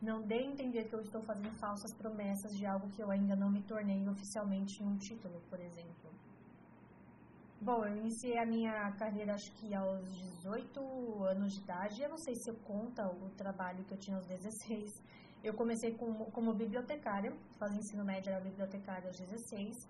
não 0.00 0.22
dê 0.22 0.36
a 0.36 0.46
entender 0.46 0.84
que 0.84 0.94
eu 0.94 1.00
estou 1.00 1.20
fazendo 1.22 1.50
falsas 1.58 1.92
promessas 1.96 2.52
de 2.56 2.64
algo 2.64 2.88
que 2.90 3.02
eu 3.02 3.10
ainda 3.10 3.34
não 3.34 3.50
me 3.50 3.62
tornei 3.62 4.08
oficialmente 4.08 4.82
um 4.82 4.96
título, 4.96 5.40
por 5.50 5.60
exemplo. 5.60 6.10
Bom, 7.60 7.84
eu 7.84 7.96
iniciei 7.96 8.38
a 8.38 8.46
minha 8.46 8.92
carreira 8.92 9.34
acho 9.34 9.50
que 9.54 9.74
aos 9.74 10.08
18 10.42 11.24
anos 11.24 11.54
de 11.54 11.60
idade. 11.60 12.00
Eu 12.00 12.08
não 12.08 12.16
sei 12.16 12.36
se 12.36 12.48
eu 12.48 12.54
conta 12.64 13.04
o 13.08 13.30
trabalho 13.30 13.84
que 13.84 13.92
eu 13.94 13.98
tinha 13.98 14.16
aos 14.16 14.28
16. 14.28 15.02
Eu 15.42 15.54
comecei 15.54 15.92
como, 15.94 16.30
como 16.30 16.54
bibliotecária, 16.54 17.32
fazia 17.58 17.80
ensino 17.80 18.04
médio, 18.04 18.30
era 18.30 18.40
bibliotecária 18.40 19.08
aos 19.08 19.18
16. 19.18 19.88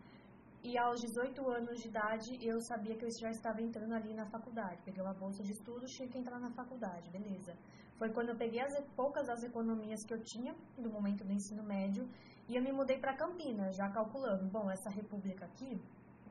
E 0.64 0.78
aos 0.78 0.98
18 1.02 1.46
anos 1.46 1.80
de 1.80 1.88
idade, 1.88 2.38
eu 2.40 2.58
sabia 2.62 2.96
que 2.96 3.04
eu 3.04 3.10
já 3.10 3.30
estava 3.30 3.60
entrando 3.60 3.92
ali 3.92 4.14
na 4.14 4.24
faculdade. 4.26 4.80
Peguei 4.82 5.02
uma 5.02 5.12
bolsa 5.12 5.42
de 5.42 5.52
estudos, 5.52 5.90
tinha 5.92 6.08
que 6.08 6.16
entrar 6.16 6.40
na 6.40 6.50
faculdade, 6.50 7.10
beleza. 7.10 7.54
Foi 7.98 8.10
quando 8.10 8.30
eu 8.30 8.36
peguei 8.36 8.60
as 8.60 8.72
poucas 8.96 9.26
das 9.26 9.42
economias 9.42 10.04
que 10.04 10.14
eu 10.14 10.20
tinha 10.22 10.54
no 10.78 10.88
momento 10.88 11.22
do 11.22 11.32
ensino 11.32 11.62
médio 11.62 12.08
e 12.48 12.56
eu 12.56 12.62
me 12.62 12.72
mudei 12.72 12.98
para 12.98 13.14
Campinas, 13.14 13.76
já 13.76 13.90
calculando, 13.90 14.46
bom, 14.46 14.70
essa 14.70 14.88
república 14.88 15.44
aqui, 15.44 15.78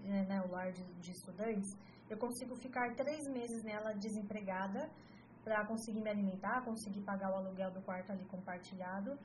né, 0.04 0.26
né, 0.26 0.42
o 0.42 0.52
lar 0.52 0.72
de, 0.72 0.84
de 1.00 1.12
estudantes, 1.12 1.76
eu 2.10 2.18
consigo 2.18 2.56
ficar 2.56 2.96
três 2.96 3.28
meses 3.28 3.64
nela 3.64 3.94
desempregada 3.94 4.90
para 5.44 5.66
conseguir 5.66 6.02
me 6.02 6.10
alimentar, 6.10 6.64
conseguir 6.64 7.02
pagar 7.02 7.32
o 7.32 7.36
aluguel 7.36 7.72
do 7.72 7.82
quarto 7.82 8.12
ali 8.12 8.26
compartilhado 8.26 9.18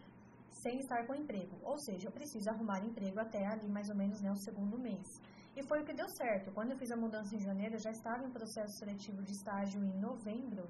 sem 0.63 0.79
estar 0.79 1.07
com 1.07 1.15
emprego. 1.15 1.57
Ou 1.63 1.79
seja, 1.79 2.09
eu 2.09 2.13
preciso 2.13 2.49
arrumar 2.51 2.81
emprego 2.81 3.19
até 3.19 3.45
ali 3.47 3.69
mais 3.69 3.89
ou 3.89 3.97
menos 3.97 4.21
né, 4.21 4.31
o 4.31 4.37
segundo 4.37 4.79
mês. 4.79 5.21
E 5.57 5.63
foi 5.63 5.83
o 5.83 5.85
que 5.85 5.93
deu 5.93 6.09
certo. 6.09 6.53
Quando 6.53 6.71
eu 6.73 6.79
fiz 6.79 6.91
a 6.91 6.97
mudança 6.97 7.35
em 7.35 7.41
janeiro, 7.41 7.75
eu 7.75 7.79
já 7.79 7.91
estava 7.91 8.25
em 8.25 8.31
processo 8.31 8.79
seletivo 8.79 9.23
de 9.23 9.33
estágio 9.33 9.83
em 9.85 9.99
novembro, 10.01 10.69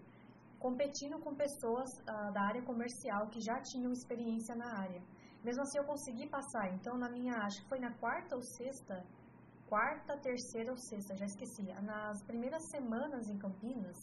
competindo 0.59 1.19
com 1.21 1.35
pessoas 1.35 1.91
ah, 2.07 2.31
da 2.31 2.43
área 2.43 2.63
comercial 2.63 3.29
que 3.29 3.41
já 3.41 3.61
tinham 3.61 3.93
experiência 3.93 4.55
na 4.55 4.79
área. 4.81 5.03
Mesmo 5.45 5.63
assim, 5.63 5.79
eu 5.79 5.85
consegui 5.85 6.29
passar. 6.29 6.73
Então, 6.73 6.97
na 6.97 7.09
minha, 7.11 7.35
acho 7.47 7.63
que 7.63 7.69
foi 7.69 7.81
na 7.81 7.93
quarta 7.95 8.37
ou 8.37 8.43
sexta, 8.43 9.05
quarta, 9.73 10.19
terceira 10.19 10.71
ou 10.71 10.77
sexta, 10.77 11.17
já 11.17 11.25
esqueci. 11.25 11.63
Nas 11.81 12.23
primeiras 12.27 12.63
semanas 12.69 13.27
em 13.31 13.39
Campinas, 13.39 13.97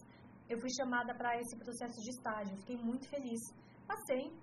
eu 0.49 0.57
fui 0.59 0.69
chamada 0.75 1.13
para 1.13 1.39
esse 1.39 1.55
processo 1.63 2.01
de 2.01 2.09
estágio. 2.09 2.57
Fiquei 2.61 2.75
muito 2.75 3.07
feliz. 3.07 3.39
Passei, 3.87 4.33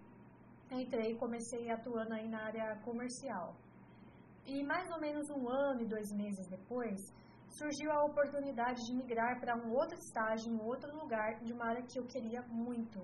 entrei 0.71 1.09
e 1.15 1.19
comecei 1.19 1.69
atuando 1.69 2.15
aí 2.15 2.29
na 2.29 2.45
área 2.45 2.77
comercial. 2.85 3.57
E 4.47 4.63
mais 4.63 4.89
ou 4.93 5.01
menos 5.01 5.29
um 5.31 5.49
ano 5.49 5.81
e 5.83 5.89
dois 5.89 6.13
meses 6.13 6.47
depois, 6.47 7.01
surgiu 7.59 7.91
a 7.91 8.05
oportunidade 8.05 8.81
de 8.87 8.95
migrar 8.95 9.41
para 9.41 9.57
um 9.57 9.73
outro 9.73 9.99
estágio, 9.99 10.53
um 10.53 10.63
outro 10.65 10.95
lugar, 10.97 11.41
de 11.43 11.53
uma 11.53 11.67
área 11.71 11.83
que 11.83 11.99
eu 11.99 12.07
queria 12.07 12.43
muito, 12.43 13.01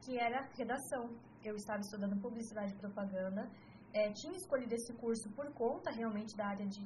que 0.00 0.18
era 0.18 0.48
redação. 0.56 1.04
Eu 1.44 1.54
estava 1.54 1.80
estudando 1.80 2.18
publicidade 2.18 2.72
e 2.72 2.78
propaganda, 2.78 3.46
é, 3.92 4.10
tinha 4.12 4.36
escolhido 4.36 4.74
esse 4.74 4.94
curso 4.94 5.30
por 5.36 5.52
conta 5.52 5.90
realmente 5.90 6.34
da 6.34 6.46
área 6.46 6.66
de 6.66 6.80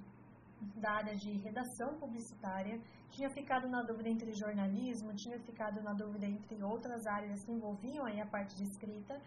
da 0.76 0.92
área 0.92 1.16
de 1.16 1.32
redação 1.38 1.94
publicitária, 1.98 2.80
tinha 3.10 3.28
ficado 3.30 3.68
na 3.68 3.82
dúvida 3.82 4.08
entre 4.08 4.32
jornalismo, 4.32 5.14
tinha 5.14 5.38
ficado 5.38 5.82
na 5.82 5.92
dúvida 5.92 6.26
entre 6.26 6.62
outras 6.62 7.06
áreas 7.06 7.44
que 7.44 7.52
envolviam 7.52 8.04
aí 8.04 8.20
a 8.20 8.26
parte 8.26 8.56
de 8.56 8.64
escrita, 8.64 9.20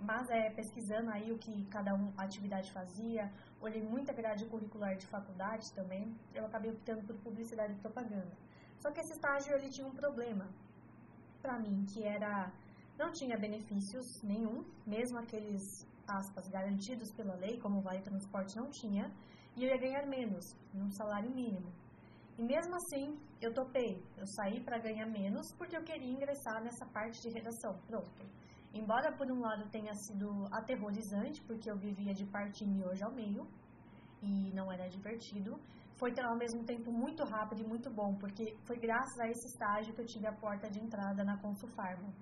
mas 0.00 0.28
é, 0.30 0.50
pesquisando 0.50 1.10
aí 1.10 1.32
o 1.32 1.38
que 1.38 1.64
cada 1.66 1.94
um, 1.94 2.12
atividade 2.16 2.70
fazia, 2.72 3.30
olhei 3.60 3.82
muita 3.82 4.12
grade 4.12 4.44
curricular 4.46 4.96
de 4.96 5.06
faculdade 5.06 5.72
também, 5.72 6.14
eu 6.34 6.46
acabei 6.46 6.70
optando 6.70 7.02
por 7.06 7.16
publicidade 7.16 7.72
e 7.72 7.76
propaganda. 7.76 8.32
Só 8.78 8.90
que 8.90 9.00
esse 9.00 9.12
estágio 9.12 9.54
ele 9.54 9.70
tinha 9.70 9.86
um 9.86 9.94
problema 9.94 10.46
para 11.42 11.58
mim, 11.58 11.84
que 11.92 12.02
era 12.02 12.52
não 12.98 13.12
tinha 13.12 13.36
benefícios 13.36 14.22
nenhum, 14.22 14.64
mesmo 14.86 15.18
aqueles 15.18 15.86
aspas 16.06 16.48
garantidos 16.48 17.12
pela 17.12 17.34
lei, 17.34 17.58
como 17.58 17.78
o 17.78 17.82
vale 17.82 18.00
transporte 18.00 18.56
não 18.56 18.70
tinha, 18.70 19.10
e 19.56 19.64
eu 19.64 19.70
ia 19.70 19.78
ganhar 19.78 20.06
menos, 20.06 20.44
num 20.72 20.90
salário 20.90 21.30
mínimo. 21.34 21.72
E 22.38 22.42
mesmo 22.42 22.74
assim, 22.76 23.18
eu 23.40 23.52
topei. 23.52 24.02
Eu 24.16 24.26
saí 24.26 24.60
para 24.60 24.78
ganhar 24.78 25.06
menos 25.06 25.52
porque 25.56 25.76
eu 25.76 25.82
queria 25.82 26.10
ingressar 26.10 26.62
nessa 26.62 26.84
parte 26.86 27.20
de 27.22 27.30
redação. 27.30 27.74
Pronto. 27.86 28.22
Embora 28.74 29.10
por 29.16 29.30
um 29.32 29.40
lado 29.40 29.70
tenha 29.70 29.94
sido 29.94 30.46
aterrorizante, 30.52 31.40
porque 31.42 31.70
eu 31.70 31.78
vivia 31.78 32.12
de 32.12 32.26
partir 32.26 32.66
hoje 32.86 33.02
ao 33.02 33.12
meio, 33.12 33.46
e 34.22 34.52
não 34.54 34.70
era 34.70 34.86
divertido, 34.88 35.58
foi 35.96 36.12
ao 36.22 36.36
mesmo 36.36 36.62
tempo 36.64 36.92
muito 36.92 37.24
rápido 37.24 37.62
e 37.62 37.66
muito 37.66 37.90
bom, 37.90 38.14
porque 38.16 38.54
foi 38.66 38.78
graças 38.78 39.18
a 39.18 39.28
esse 39.30 39.46
estágio 39.46 39.94
que 39.94 40.02
eu 40.02 40.06
tive 40.06 40.26
a 40.26 40.32
porta 40.32 40.68
de 40.68 40.78
entrada 40.78 41.24
na 41.24 41.38
Consufarma. 41.38 42.12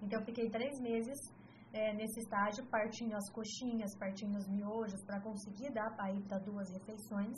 Então 0.00 0.20
eu 0.20 0.24
fiquei 0.24 0.48
três 0.48 0.78
meses 0.80 1.18
é, 1.76 1.92
nesse 1.92 2.20
estágio, 2.20 2.64
partindo 2.66 3.14
as 3.14 3.28
coxinhas, 3.30 3.94
partindo 3.96 4.36
os 4.36 4.48
miojos, 4.48 5.04
para 5.04 5.20
conseguir 5.20 5.70
dar 5.72 5.90
para 5.94 6.12
ir 6.12 6.22
para 6.22 6.38
duas 6.38 6.70
refeições. 6.70 7.36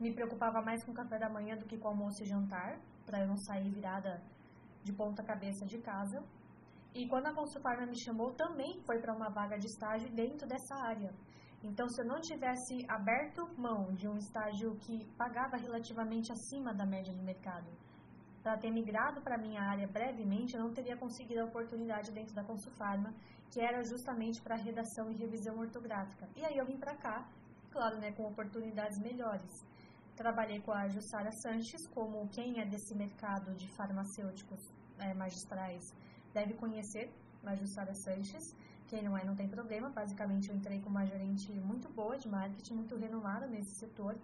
Me 0.00 0.12
preocupava 0.14 0.62
mais 0.62 0.82
com 0.84 0.92
o 0.92 0.94
café 0.94 1.18
da 1.18 1.28
manhã 1.28 1.56
do 1.56 1.66
que 1.66 1.78
com 1.78 1.88
o 1.88 1.90
almoço 1.90 2.22
e 2.22 2.26
jantar, 2.26 2.80
para 3.04 3.20
eu 3.20 3.28
não 3.28 3.36
sair 3.36 3.70
virada 3.70 4.22
de 4.82 4.92
ponta 4.92 5.22
cabeça 5.22 5.66
de 5.66 5.78
casa. 5.78 6.22
E 6.94 7.06
quando 7.06 7.26
a 7.26 7.34
Consulfarma 7.34 7.86
me 7.86 7.98
chamou, 8.04 8.32
também 8.32 8.80
foi 8.86 8.98
para 8.98 9.14
uma 9.14 9.28
vaga 9.28 9.58
de 9.58 9.66
estágio 9.66 10.10
dentro 10.14 10.46
dessa 10.46 10.74
área. 10.92 11.12
Então, 11.62 11.88
se 11.88 12.00
eu 12.00 12.06
não 12.06 12.20
tivesse 12.20 12.86
aberto 12.88 13.48
mão 13.58 13.92
de 13.94 14.08
um 14.08 14.16
estágio 14.16 14.76
que 14.76 15.04
pagava 15.16 15.56
relativamente 15.56 16.32
acima 16.32 16.72
da 16.72 16.86
média 16.86 17.12
do 17.12 17.22
mercado, 17.22 17.70
para 18.46 18.56
ter 18.58 18.70
migrado 18.70 19.20
para 19.22 19.36
minha 19.36 19.60
área 19.60 19.88
brevemente, 19.88 20.54
eu 20.54 20.60
não 20.62 20.72
teria 20.72 20.96
conseguido 20.96 21.40
a 21.40 21.46
oportunidade 21.46 22.12
dentro 22.12 22.32
da 22.32 22.44
Consulfarma, 22.44 23.12
que 23.50 23.60
era 23.60 23.82
justamente 23.82 24.40
para 24.40 24.54
redação 24.54 25.10
e 25.10 25.16
revisão 25.16 25.58
ortográfica. 25.58 26.28
E 26.36 26.44
aí 26.44 26.56
eu 26.56 26.64
vim 26.64 26.76
para 26.76 26.94
cá, 26.94 27.28
claro, 27.72 27.98
né, 27.98 28.12
com 28.12 28.22
oportunidades 28.24 29.00
melhores. 29.00 29.66
Trabalhei 30.14 30.60
com 30.60 30.70
a 30.70 30.86
Jussara 30.86 31.32
Sanches, 31.32 31.88
como 31.88 32.28
quem 32.28 32.60
é 32.60 32.64
desse 32.64 32.94
mercado 32.94 33.52
de 33.56 33.66
farmacêuticos 33.70 34.60
é, 35.00 35.12
magistrais 35.12 35.92
deve 36.32 36.54
conhecer 36.54 37.12
a 37.44 37.56
Jussara 37.56 37.94
Sanches. 37.94 38.54
Quem 38.86 39.02
não 39.02 39.18
é, 39.18 39.24
não 39.24 39.34
tem 39.34 39.48
problema. 39.48 39.90
Basicamente, 39.90 40.50
eu 40.50 40.54
entrei 40.54 40.80
com 40.80 40.88
uma 40.88 41.04
gerente 41.04 41.50
muito 41.70 41.88
boa 41.88 42.16
de 42.16 42.28
marketing, 42.28 42.74
muito 42.74 42.94
renomada 42.94 43.48
nesse 43.48 43.74
setor. 43.74 44.16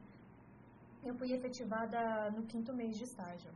Eu 1.02 1.12
fui 1.16 1.32
efetivada 1.32 2.30
no 2.30 2.44
quinto 2.46 2.72
mês 2.72 2.96
de 2.96 3.02
estágio. 3.02 3.50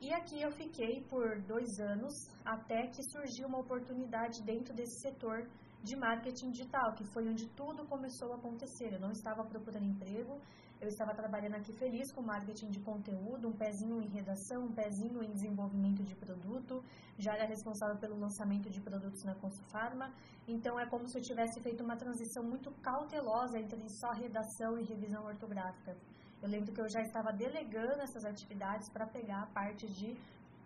E 0.00 0.12
aqui 0.14 0.40
eu 0.40 0.50
fiquei 0.52 1.02
por 1.10 1.40
dois 1.42 1.80
anos, 1.80 2.14
até 2.44 2.86
que 2.86 3.02
surgiu 3.10 3.48
uma 3.48 3.58
oportunidade 3.58 4.42
dentro 4.44 4.72
desse 4.72 5.00
setor 5.00 5.48
de 5.82 5.96
marketing 5.96 6.50
digital, 6.50 6.94
que 6.94 7.04
foi 7.12 7.26
onde 7.28 7.48
tudo 7.48 7.84
começou 7.84 8.32
a 8.32 8.36
acontecer. 8.36 8.92
Eu 8.92 9.00
não 9.00 9.10
estava 9.10 9.44
procurando 9.44 9.86
emprego, 9.86 10.40
Eu 10.80 10.86
estava 10.86 11.12
trabalhando 11.12 11.56
aqui 11.56 11.72
feliz 11.72 12.12
com 12.12 12.22
marketing 12.22 12.70
de 12.70 12.78
conteúdo, 12.80 13.48
um 13.48 13.52
pezinho 13.52 14.00
em 14.00 14.08
redação, 14.08 14.66
um 14.66 14.72
pezinho 14.72 15.24
em 15.24 15.32
desenvolvimento 15.32 16.04
de 16.04 16.14
produto. 16.14 16.84
Já 17.18 17.34
era 17.34 17.46
responsável 17.46 17.96
pelo 17.98 18.16
lançamento 18.16 18.70
de 18.70 18.80
produtos 18.80 19.24
na 19.24 19.34
Consufarma. 19.34 20.14
Então 20.46 20.78
é 20.78 20.86
como 20.86 21.08
se 21.08 21.18
eu 21.18 21.22
tivesse 21.22 21.60
feito 21.60 21.82
uma 21.82 21.96
transição 21.96 22.44
muito 22.44 22.70
cautelosa 22.80 23.58
entre 23.58 23.88
só 23.88 24.12
redação 24.12 24.78
e 24.78 24.84
revisão 24.84 25.24
ortográfica. 25.24 25.96
Eu 26.42 26.48
lembro 26.48 26.72
que 26.72 26.80
eu 26.80 26.88
já 26.88 27.02
estava 27.02 27.32
delegando 27.32 28.00
essas 28.00 28.24
atividades 28.24 28.88
para 28.90 29.06
pegar 29.06 29.42
a 29.42 29.46
parte 29.46 29.86
de 29.88 30.16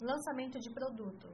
lançamento 0.01 0.61
de 0.61 0.71
produto. 0.71 1.29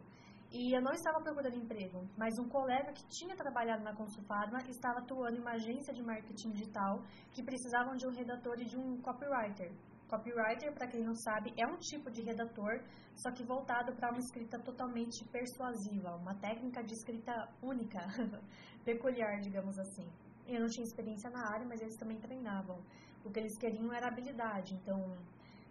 E 0.50 0.74
eu 0.74 0.80
não 0.80 0.92
estava 0.92 1.20
procurando 1.20 1.56
emprego, 1.56 2.06
mas 2.16 2.38
um 2.38 2.48
colega 2.48 2.92
que 2.92 3.06
tinha 3.08 3.36
trabalhado 3.36 3.84
na 3.84 3.94
Consulfarma 3.94 4.62
estava 4.66 5.00
atuando 5.00 5.36
em 5.36 5.40
uma 5.40 5.52
agência 5.52 5.92
de 5.92 6.02
marketing 6.02 6.52
digital 6.52 7.02
que 7.32 7.42
precisavam 7.42 7.94
de 7.96 8.06
um 8.06 8.10
redator 8.10 8.58
e 8.58 8.64
de 8.64 8.76
um 8.78 8.98
copywriter. 9.02 9.70
Copywriter, 10.08 10.72
para 10.72 10.88
quem 10.88 11.04
não 11.04 11.14
sabe, 11.14 11.52
é 11.54 11.66
um 11.66 11.76
tipo 11.76 12.10
de 12.10 12.22
redator, 12.22 12.82
só 13.14 13.30
que 13.30 13.44
voltado 13.44 13.94
para 13.94 14.08
uma 14.10 14.20
escrita 14.20 14.58
totalmente 14.58 15.22
persuasiva, 15.28 16.16
uma 16.16 16.34
técnica 16.36 16.82
de 16.82 16.94
escrita 16.94 17.46
única, 17.62 18.00
peculiar, 18.86 19.40
digamos 19.40 19.78
assim. 19.78 20.08
Eu 20.46 20.60
não 20.60 20.68
tinha 20.68 20.84
experiência 20.84 21.28
na 21.28 21.46
área, 21.52 21.66
mas 21.66 21.82
eles 21.82 21.96
também 21.98 22.18
treinavam. 22.18 22.78
O 23.24 23.30
que 23.30 23.40
eles 23.40 23.56
queriam 23.58 23.92
era 23.92 24.08
habilidade, 24.08 24.74
então 24.74 25.16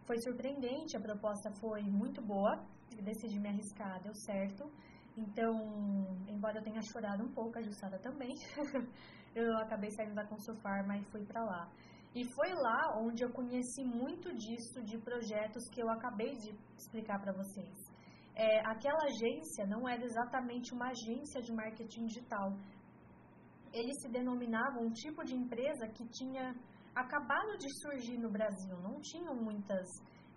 foi 0.06 0.18
surpreendente, 0.22 0.96
a 0.96 1.02
proposta 1.02 1.52
foi 1.60 1.82
muito 1.84 2.22
boa, 2.22 2.66
decidi 3.02 3.40
me 3.40 3.50
arriscar, 3.50 4.02
deu 4.02 4.14
certo. 4.14 4.72
Então, 5.18 5.52
embora 6.28 6.60
eu 6.60 6.64
tenha 6.64 6.82
chorado 6.82 7.24
um 7.24 7.32
pouco, 7.34 7.58
a 7.58 7.62
Jussara 7.62 7.98
também, 8.00 8.36
eu 9.36 9.58
acabei 9.58 9.90
saindo 9.92 10.14
da 10.14 10.26
Consulfarma 10.26 10.98
e 10.98 11.04
fui 11.06 11.26
para 11.26 11.44
lá. 11.44 11.70
E 12.16 12.24
foi 12.24 12.54
lá 12.54 12.98
onde 13.00 13.24
eu 13.24 13.32
conheci 13.32 13.84
muito 13.84 14.34
disso 14.34 14.82
de 14.84 14.98
projetos 14.98 15.68
que 15.70 15.82
eu 15.82 15.90
acabei 15.90 16.36
de 16.36 16.56
explicar 16.78 17.20
para 17.20 17.34
vocês. 17.34 17.76
É, 18.36 18.60
aquela 18.60 19.04
agência 19.06 19.66
não 19.66 19.90
era 19.90 20.04
exatamente 20.04 20.74
uma 20.74 20.90
agência 20.90 21.42
de 21.42 21.52
marketing 21.52 22.06
digital. 22.06 22.56
Eles 23.74 24.00
se 24.02 24.10
denominavam 24.10 24.86
um 24.86 24.92
tipo 24.92 25.24
de 25.24 25.36
empresa 25.36 25.88
que 25.88 26.08
tinha 26.10 26.56
acabado 27.02 27.58
de 27.58 27.70
surgir 27.82 28.18
no 28.18 28.30
Brasil. 28.30 28.76
Não 28.82 29.00
tinham 29.02 29.36
muitas 29.36 29.88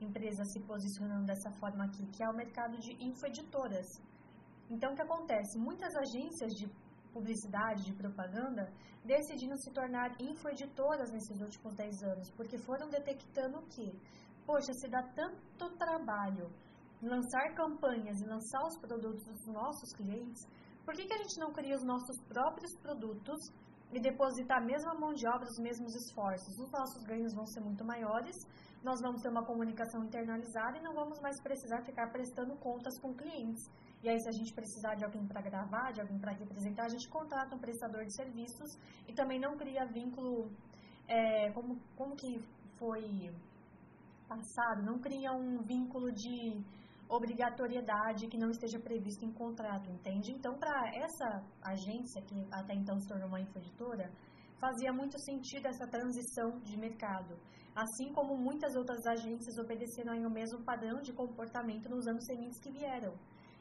empresas 0.00 0.52
se 0.52 0.60
posicionando 0.60 1.24
dessa 1.26 1.50
forma 1.52 1.84
aqui, 1.84 2.06
que 2.12 2.22
é 2.22 2.28
o 2.28 2.36
mercado 2.36 2.78
de 2.78 2.92
infoeditoras. 3.02 3.86
Então, 4.68 4.92
o 4.92 4.94
que 4.94 5.02
acontece? 5.02 5.58
Muitas 5.58 5.94
agências 5.96 6.52
de 6.52 6.68
publicidade, 7.12 7.84
de 7.84 7.92
propaganda, 7.94 8.70
decidiram 9.04 9.56
se 9.56 9.72
tornar 9.72 10.10
infoeditoras 10.20 11.10
nesses 11.10 11.40
últimos 11.40 11.74
10 11.74 12.02
anos, 12.02 12.30
porque 12.36 12.56
foram 12.58 12.88
detectando 12.88 13.62
que, 13.74 13.90
poxa, 14.46 14.72
se 14.74 14.88
dá 14.88 15.02
tanto 15.14 15.76
trabalho 15.76 16.50
lançar 17.02 17.54
campanhas 17.54 18.20
e 18.20 18.26
lançar 18.26 18.62
os 18.66 18.78
produtos 18.78 19.24
dos 19.24 19.46
nossos 19.46 19.92
clientes, 19.94 20.46
por 20.84 20.94
que, 20.94 21.06
que 21.06 21.14
a 21.14 21.18
gente 21.18 21.38
não 21.40 21.52
cria 21.52 21.74
os 21.74 21.84
nossos 21.84 22.16
próprios 22.28 22.76
produtos 22.80 23.40
e 23.92 24.00
depositar 24.00 24.58
a 24.58 24.64
mesma 24.64 24.94
mão 24.94 25.12
de 25.12 25.26
obra, 25.26 25.48
os 25.48 25.58
mesmos 25.58 25.94
esforços? 25.94 26.58
Os 26.58 26.70
nossos 26.70 27.02
ganhos 27.04 27.34
vão 27.34 27.46
ser 27.46 27.60
muito 27.60 27.84
maiores, 27.84 28.36
nós 28.82 29.00
vamos 29.00 29.20
ter 29.20 29.28
uma 29.28 29.44
comunicação 29.44 30.04
internalizada 30.04 30.78
e 30.78 30.82
não 30.82 30.94
vamos 30.94 31.20
mais 31.20 31.40
precisar 31.40 31.82
ficar 31.82 32.10
prestando 32.10 32.56
contas 32.56 32.98
com 32.98 33.12
clientes. 33.14 33.68
E 34.02 34.08
aí, 34.08 34.18
se 34.18 34.28
a 34.28 34.32
gente 34.32 34.54
precisar 34.54 34.94
de 34.94 35.04
alguém 35.04 35.26
para 35.26 35.42
gravar, 35.42 35.92
de 35.92 36.00
alguém 36.00 36.18
para 36.18 36.32
representar, 36.32 36.84
a 36.84 36.88
gente 36.88 37.08
contrata 37.08 37.54
um 37.54 37.58
prestador 37.58 38.04
de 38.04 38.14
serviços 38.14 38.78
e 39.06 39.12
também 39.12 39.38
não 39.38 39.56
cria 39.56 39.84
vínculo, 39.84 40.50
é, 41.06 41.50
como, 41.52 41.78
como 41.96 42.16
que 42.16 42.42
foi 42.78 43.30
passado, 44.26 44.82
não 44.82 44.98
cria 44.98 45.32
um 45.32 45.60
vínculo 45.62 46.10
de 46.12 46.64
obrigatoriedade 47.10 48.28
que 48.28 48.38
não 48.38 48.50
esteja 48.50 48.78
previsto 48.78 49.24
em 49.24 49.32
contrato, 49.32 49.90
entende? 49.90 50.32
Então, 50.32 50.54
para 50.56 50.88
essa 50.94 51.44
agência, 51.60 52.22
que 52.22 52.34
até 52.50 52.74
então 52.74 52.98
se 53.00 53.08
tornou 53.08 53.28
uma 53.28 53.40
infoditora, 53.40 54.10
fazia 54.58 54.92
muito 54.92 55.18
sentido 55.20 55.66
essa 55.66 55.86
transição 55.86 56.58
de 56.60 56.76
mercado 56.78 57.36
assim 57.74 58.12
como 58.12 58.36
muitas 58.36 58.74
outras 58.74 59.04
agências 59.06 59.56
obedeceram 59.58 60.12
ao 60.12 60.30
mesmo 60.30 60.62
padrão 60.64 61.00
de 61.00 61.12
comportamento 61.12 61.88
nos 61.88 62.06
anos 62.06 62.24
seguintes 62.24 62.60
que 62.60 62.70
vieram. 62.70 63.14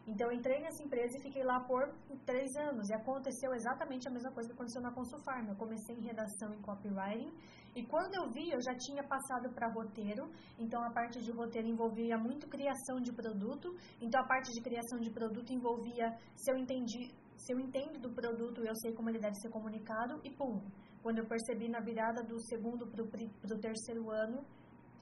Então, 0.10 0.32
entrei 0.32 0.60
nessa 0.60 0.82
empresa 0.82 1.18
e 1.18 1.22
fiquei 1.22 1.44
lá 1.44 1.60
por 1.60 1.88
três 2.26 2.50
anos. 2.56 2.90
E 2.90 2.94
aconteceu 2.96 3.54
exatamente 3.54 4.08
a 4.08 4.12
mesma 4.12 4.32
coisa 4.32 4.50
que 4.50 4.56
aconteceu 4.56 4.82
na 4.82 4.92
Consulfarm. 4.92 5.48
Eu 5.48 5.56
comecei 5.56 5.96
em 5.96 6.02
redação 6.02 6.52
e 6.52 6.58
copywriting. 6.62 7.32
E 7.76 7.86
quando 7.86 8.16
eu 8.16 8.32
vi, 8.32 8.50
eu 8.50 8.60
já 8.60 8.74
tinha 8.76 9.04
passado 9.04 9.54
para 9.54 9.72
roteiro. 9.72 10.32
Então, 10.58 10.84
a 10.84 10.90
parte 10.90 11.22
de 11.22 11.32
roteiro 11.32 11.68
envolvia 11.68 12.18
muito 12.18 12.50
criação 12.50 13.00
de 13.00 13.14
produto. 13.14 13.76
Então, 14.02 14.20
a 14.20 14.28
parte 14.28 14.52
de 14.52 14.62
criação 14.62 15.00
de 15.00 15.12
produto 15.12 15.54
envolvia 15.54 16.18
se 16.36 16.52
eu 16.52 16.58
entendi, 16.58 17.14
se 17.38 17.54
eu 17.54 17.60
entendo 17.60 18.00
do 18.00 18.10
produto, 18.10 18.66
eu 18.66 18.76
sei 18.78 18.92
como 18.94 19.12
ele 19.12 19.20
deve 19.20 19.36
ser 19.36 19.50
comunicado. 19.50 20.20
E 20.24 20.32
pum, 20.32 20.60
quando 21.04 21.20
eu 21.20 21.28
percebi 21.28 21.70
na 21.70 21.82
virada 21.82 22.24
do 22.24 22.40
segundo 22.48 22.88
para 22.88 23.04
o 23.04 23.60
terceiro 23.60 24.10
ano, 24.10 24.44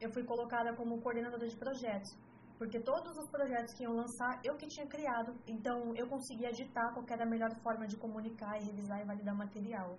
eu 0.01 0.11
fui 0.11 0.25
colocada 0.25 0.75
como 0.75 1.01
coordenadora 1.01 1.47
de 1.47 1.55
projetos. 1.55 2.11
Porque 2.57 2.79
todos 2.79 3.17
os 3.17 3.29
projetos 3.29 3.73
que 3.73 3.83
iam 3.83 3.95
lançar, 3.95 4.39
eu 4.43 4.55
que 4.55 4.67
tinha 4.67 4.87
criado. 4.87 5.35
Então, 5.45 5.95
eu 5.95 6.07
conseguia 6.07 6.51
ditar 6.51 6.93
qual 6.93 7.05
era 7.09 7.23
a 7.23 7.25
melhor 7.25 7.53
forma 7.61 7.87
de 7.87 7.95
comunicar 7.97 8.59
e 8.59 8.65
revisar 8.65 8.99
e 8.99 9.05
validar 9.05 9.35
material. 9.35 9.95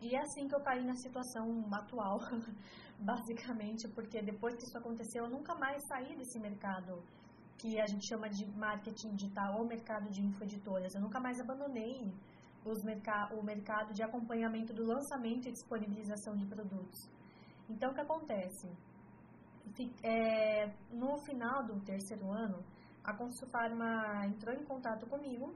E 0.00 0.16
é 0.16 0.20
assim 0.20 0.48
que 0.48 0.54
eu 0.54 0.60
caí 0.60 0.84
na 0.84 0.96
situação 0.96 1.64
atual, 1.72 2.18
basicamente, 2.98 3.86
porque 3.88 4.20
depois 4.20 4.56
que 4.56 4.64
isso 4.64 4.76
aconteceu, 4.76 5.24
eu 5.24 5.30
nunca 5.30 5.54
mais 5.54 5.80
saí 5.86 6.16
desse 6.16 6.40
mercado 6.40 7.00
que 7.56 7.80
a 7.80 7.86
gente 7.86 8.08
chama 8.08 8.28
de 8.28 8.44
marketing 8.58 9.14
digital 9.14 9.58
ou 9.58 9.64
mercado 9.64 10.10
de 10.10 10.20
infoeditoras. 10.20 10.94
Eu 10.96 11.00
nunca 11.00 11.20
mais 11.20 11.38
abandonei 11.38 12.12
merca 12.84 13.32
o 13.34 13.42
mercado 13.42 13.92
de 13.92 14.02
acompanhamento 14.02 14.72
do 14.72 14.84
lançamento 14.84 15.48
e 15.48 15.52
disponibilização 15.52 16.36
de 16.36 16.46
produtos. 16.46 17.08
Então, 17.68 17.90
o 17.90 17.94
que 17.94 18.00
acontece? 18.00 18.68
É, 20.02 20.66
no 20.92 21.16
final 21.18 21.64
do 21.64 21.80
terceiro 21.80 22.30
ano, 22.30 22.62
a 23.02 23.14
Consulfarma 23.14 24.26
entrou 24.26 24.54
em 24.54 24.64
contato 24.64 25.06
comigo 25.06 25.54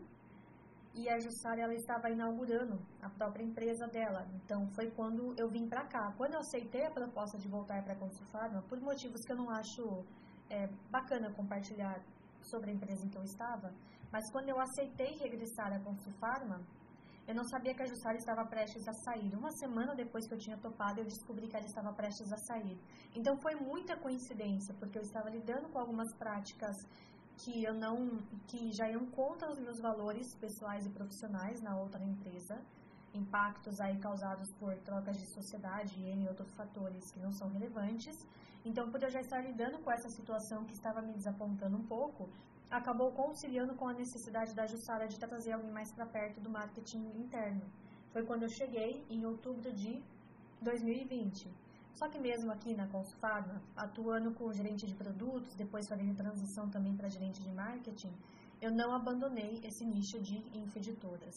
e 0.94 1.08
a 1.10 1.18
Jussara 1.18 1.60
ela 1.60 1.74
estava 1.74 2.10
inaugurando 2.10 2.80
a 3.02 3.10
própria 3.10 3.44
empresa 3.44 3.86
dela. 3.86 4.26
Então 4.34 4.66
foi 4.68 4.90
quando 4.90 5.34
eu 5.38 5.48
vim 5.48 5.68
para 5.68 5.84
cá. 5.84 6.12
Quando 6.16 6.34
eu 6.34 6.40
aceitei 6.40 6.86
a 6.86 6.90
proposta 6.90 7.36
de 7.38 7.46
voltar 7.48 7.82
para 7.84 7.92
a 7.92 7.96
Consulfarma, 7.96 8.62
por 8.62 8.80
motivos 8.80 9.20
que 9.24 9.32
eu 9.32 9.36
não 9.36 9.50
acho 9.50 10.04
é, 10.48 10.66
bacana 10.90 11.30
compartilhar 11.32 12.00
sobre 12.40 12.70
a 12.70 12.74
empresa 12.74 13.04
em 13.04 13.10
que 13.10 13.18
eu 13.18 13.24
estava, 13.24 13.72
mas 14.10 14.30
quando 14.30 14.48
eu 14.48 14.58
aceitei 14.58 15.18
regressar 15.18 15.72
à 15.72 15.78
Consulfarma, 15.80 16.62
eu 17.26 17.34
não 17.34 17.44
sabia 17.44 17.74
que 17.74 17.82
a 17.82 17.86
Jussara 17.86 18.16
estava 18.16 18.44
prestes 18.44 18.86
a 18.86 18.92
sair. 18.92 19.34
Uma 19.34 19.50
semana 19.50 19.94
depois 19.94 20.26
que 20.28 20.34
eu 20.34 20.38
tinha 20.38 20.56
topado, 20.56 21.00
eu 21.00 21.04
descobri 21.04 21.48
que 21.48 21.56
ela 21.56 21.66
estava 21.66 21.92
prestes 21.92 22.32
a 22.32 22.36
sair. 22.36 22.78
Então 23.14 23.36
foi 23.38 23.56
muita 23.56 23.96
coincidência, 23.96 24.74
porque 24.78 24.96
eu 24.96 25.02
estava 25.02 25.28
lidando 25.28 25.68
com 25.68 25.78
algumas 25.78 26.14
práticas 26.16 26.76
que 27.38 27.64
eu 27.64 27.74
não 27.74 28.18
que 28.46 28.72
já 28.72 28.88
iam 28.88 29.06
contra 29.06 29.50
os 29.50 29.58
meus 29.58 29.80
valores 29.80 30.34
pessoais 30.36 30.86
e 30.86 30.90
profissionais 30.90 31.60
na 31.60 31.76
outra 31.76 32.02
empresa, 32.02 32.58
impactos 33.12 33.80
aí 33.80 33.98
causados 33.98 34.48
por 34.58 34.74
trocas 34.78 35.16
de 35.18 35.26
sociedade 35.34 36.00
e 36.00 36.28
outros 36.28 36.52
fatores 36.54 37.10
que 37.10 37.18
não 37.18 37.32
são 37.32 37.48
relevantes. 37.50 38.16
Então, 38.64 38.90
por 38.90 39.02
eu 39.02 39.10
já 39.10 39.20
estar 39.20 39.40
lidando 39.40 39.78
com 39.78 39.90
essa 39.90 40.08
situação 40.08 40.64
que 40.64 40.74
estava 40.74 41.00
me 41.02 41.12
desapontando 41.12 41.76
um 41.76 41.86
pouco, 41.86 42.28
acabou 42.70 43.12
conciliando 43.12 43.74
com 43.74 43.88
a 43.88 43.92
necessidade 43.92 44.54
da 44.54 44.66
Jussara 44.66 45.06
de 45.06 45.18
trazer 45.18 45.52
alguém 45.52 45.70
mais 45.70 45.92
para 45.92 46.06
perto 46.06 46.40
do 46.40 46.50
marketing 46.50 47.04
interno. 47.16 47.62
Foi 48.12 48.24
quando 48.24 48.44
eu 48.44 48.48
cheguei 48.48 49.04
em 49.08 49.24
outubro 49.24 49.72
de 49.72 50.02
2020. 50.62 51.48
Só 51.92 52.08
que 52.08 52.18
mesmo 52.18 52.52
aqui 52.52 52.74
na 52.74 52.86
Consufarma, 52.88 53.62
atuando 53.74 54.32
com 54.34 54.52
gerente 54.52 54.86
de 54.86 54.94
produtos, 54.94 55.54
depois 55.54 55.88
fazendo 55.88 56.14
transição 56.14 56.68
também 56.68 56.94
para 56.94 57.08
gerente 57.08 57.42
de 57.42 57.50
marketing, 57.50 58.12
eu 58.60 58.70
não 58.70 58.94
abandonei 58.94 59.60
esse 59.62 59.84
nicho 59.84 60.20
de 60.20 60.36
infeditoras. 60.58 61.34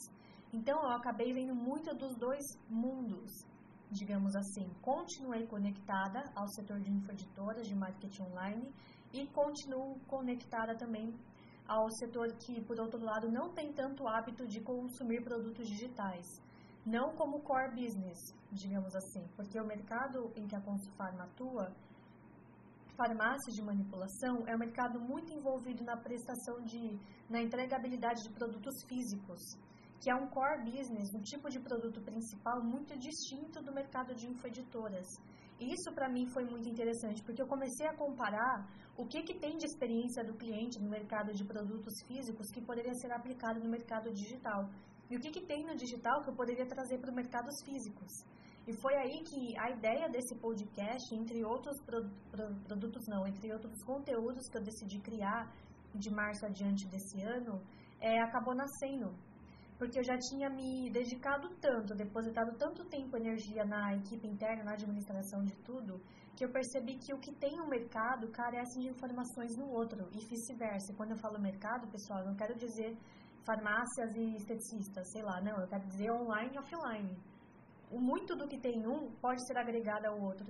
Então 0.52 0.82
eu 0.82 0.90
acabei 0.90 1.32
vendo 1.32 1.56
muito 1.56 1.96
dos 1.96 2.16
dois 2.18 2.44
mundos, 2.70 3.46
digamos 3.92 4.36
assim. 4.36 4.70
Continuei 4.82 5.46
conectada 5.48 6.24
ao 6.36 6.48
setor 6.50 6.80
de 6.80 6.92
infoditoras, 6.92 7.68
de 7.68 7.76
marketing 7.76 8.24
online, 8.24 8.74
e 9.14 9.26
continuo 9.28 10.00
conectada 10.08 10.76
também 10.76 11.14
ao 11.68 11.90
setor 11.92 12.28
que, 12.34 12.62
por 12.62 12.80
outro 12.80 13.00
lado, 13.00 13.32
não 13.32 13.54
tem 13.54 13.72
tanto 13.72 14.08
hábito 14.08 14.48
de 14.48 14.60
consumir 14.62 15.24
produtos 15.24 15.68
digitais. 15.68 16.26
Não 16.86 17.14
como 17.16 17.42
core 17.42 17.76
business, 17.76 18.18
digamos 18.52 18.96
assim, 18.96 19.28
porque 19.36 19.60
o 19.60 19.66
mercado 19.66 20.32
em 20.36 20.48
que 20.48 20.56
a 20.56 20.62
Consufarma 20.62 21.26
atua, 21.26 21.72
farmácia 22.98 23.54
de 23.54 23.62
manipulação, 23.62 24.44
é 24.48 24.56
um 24.56 24.60
mercado 24.60 25.00
muito 25.00 25.32
envolvido 25.32 25.84
na 25.84 25.96
prestação 25.96 26.62
de, 26.64 26.98
na 27.30 27.42
entregabilidade 27.42 28.24
de 28.24 28.34
produtos 28.34 28.74
físicos, 28.88 29.40
que 30.02 30.10
é 30.10 30.16
um 30.16 30.28
core 30.28 30.64
business, 30.72 31.14
um 31.14 31.22
tipo 31.22 31.50
de 31.50 31.60
produto 31.60 32.02
principal 32.02 32.64
muito 32.64 32.98
distinto 32.98 33.62
do 33.62 33.72
mercado 33.74 34.16
de 34.16 34.28
infoeditoras. 34.28 35.06
Isso 35.60 35.92
para 35.94 36.10
mim 36.10 36.26
foi 36.28 36.46
muito 36.46 36.68
interessante, 36.68 37.24
porque 37.24 37.42
eu 37.42 37.48
comecei 37.48 37.86
a 37.88 37.96
comparar 37.96 38.68
o 38.98 39.06
que, 39.06 39.22
que 39.24 39.38
tem 39.38 39.58
de 39.58 39.66
experiência 39.66 40.24
do 40.24 40.34
cliente 40.34 40.82
no 40.82 40.90
mercado 40.90 41.34
de 41.34 41.44
produtos 41.44 41.94
físicos 42.08 42.52
que 42.52 42.62
poderia 42.62 42.94
ser 42.94 43.12
aplicado 43.12 43.60
no 43.60 43.70
mercado 43.70 44.12
digital. 44.12 44.70
E 45.10 45.18
o 45.18 45.20
que, 45.20 45.32
que 45.32 45.46
tem 45.46 45.66
no 45.66 45.76
digital 45.76 46.22
que 46.22 46.30
eu 46.30 46.36
poderia 46.36 46.66
trazer 46.66 47.00
para 47.00 47.10
os 47.10 47.16
mercados 47.16 47.56
físicos. 47.66 48.12
E 48.68 48.74
foi 48.82 48.96
aí 48.96 49.24
que 49.24 49.58
a 49.58 49.72
ideia 49.72 50.08
desse 50.10 50.36
podcast, 50.36 51.16
entre 51.16 51.44
outros 51.44 51.82
pro, 51.84 52.08
pro, 52.30 52.54
produtos, 52.68 53.08
não, 53.08 53.26
entre 53.26 53.52
outros 53.52 53.84
conteúdos 53.84 54.48
que 54.48 54.58
eu 54.58 54.62
decidi 54.62 55.00
criar 55.00 55.52
de 55.96 56.12
março 56.12 56.46
adiante 56.46 56.88
desse 56.88 57.22
ano, 57.22 57.60
é, 58.00 58.22
acabou 58.22 58.54
nascendo 58.54 59.14
porque 59.80 59.98
eu 59.98 60.04
já 60.04 60.18
tinha 60.18 60.50
me 60.50 60.90
dedicado 60.92 61.48
tanto, 61.62 61.96
depositado 61.96 62.52
tanto 62.58 62.84
tempo 62.90 63.16
e 63.16 63.22
energia 63.22 63.64
na 63.64 63.96
equipe 63.96 64.28
interna, 64.28 64.66
na 64.66 64.74
administração 64.74 65.42
de 65.42 65.56
tudo, 65.64 66.02
que 66.36 66.44
eu 66.44 66.52
percebi 66.52 66.98
que 66.98 67.14
o 67.14 67.18
que 67.18 67.34
tem 67.36 67.56
no 67.56 67.66
mercado 67.66 68.30
carece 68.30 68.78
de 68.82 68.90
informações 68.90 69.56
no 69.56 69.70
outro 69.70 70.10
e 70.12 70.20
vice-versa. 70.26 70.94
Quando 70.98 71.12
eu 71.12 71.18
falo 71.18 71.40
mercado, 71.40 71.88
pessoal, 71.88 72.26
não 72.26 72.36
quero 72.36 72.56
dizer 72.58 72.98
farmácias 73.46 74.14
e 74.18 74.36
esteticistas, 74.36 75.10
sei 75.14 75.24
lá, 75.24 75.40
não, 75.42 75.58
eu 75.62 75.68
quero 75.68 75.88
dizer 75.88 76.12
online 76.12 76.52
e 76.54 76.60
offline. 76.60 77.18
Muito 77.90 78.36
do 78.36 78.50
que 78.50 78.60
tem 78.60 78.86
um 78.86 79.10
pode 79.22 79.48
ser 79.48 79.58
agregado 79.58 80.08
ao 80.08 80.20
outro. 80.22 80.46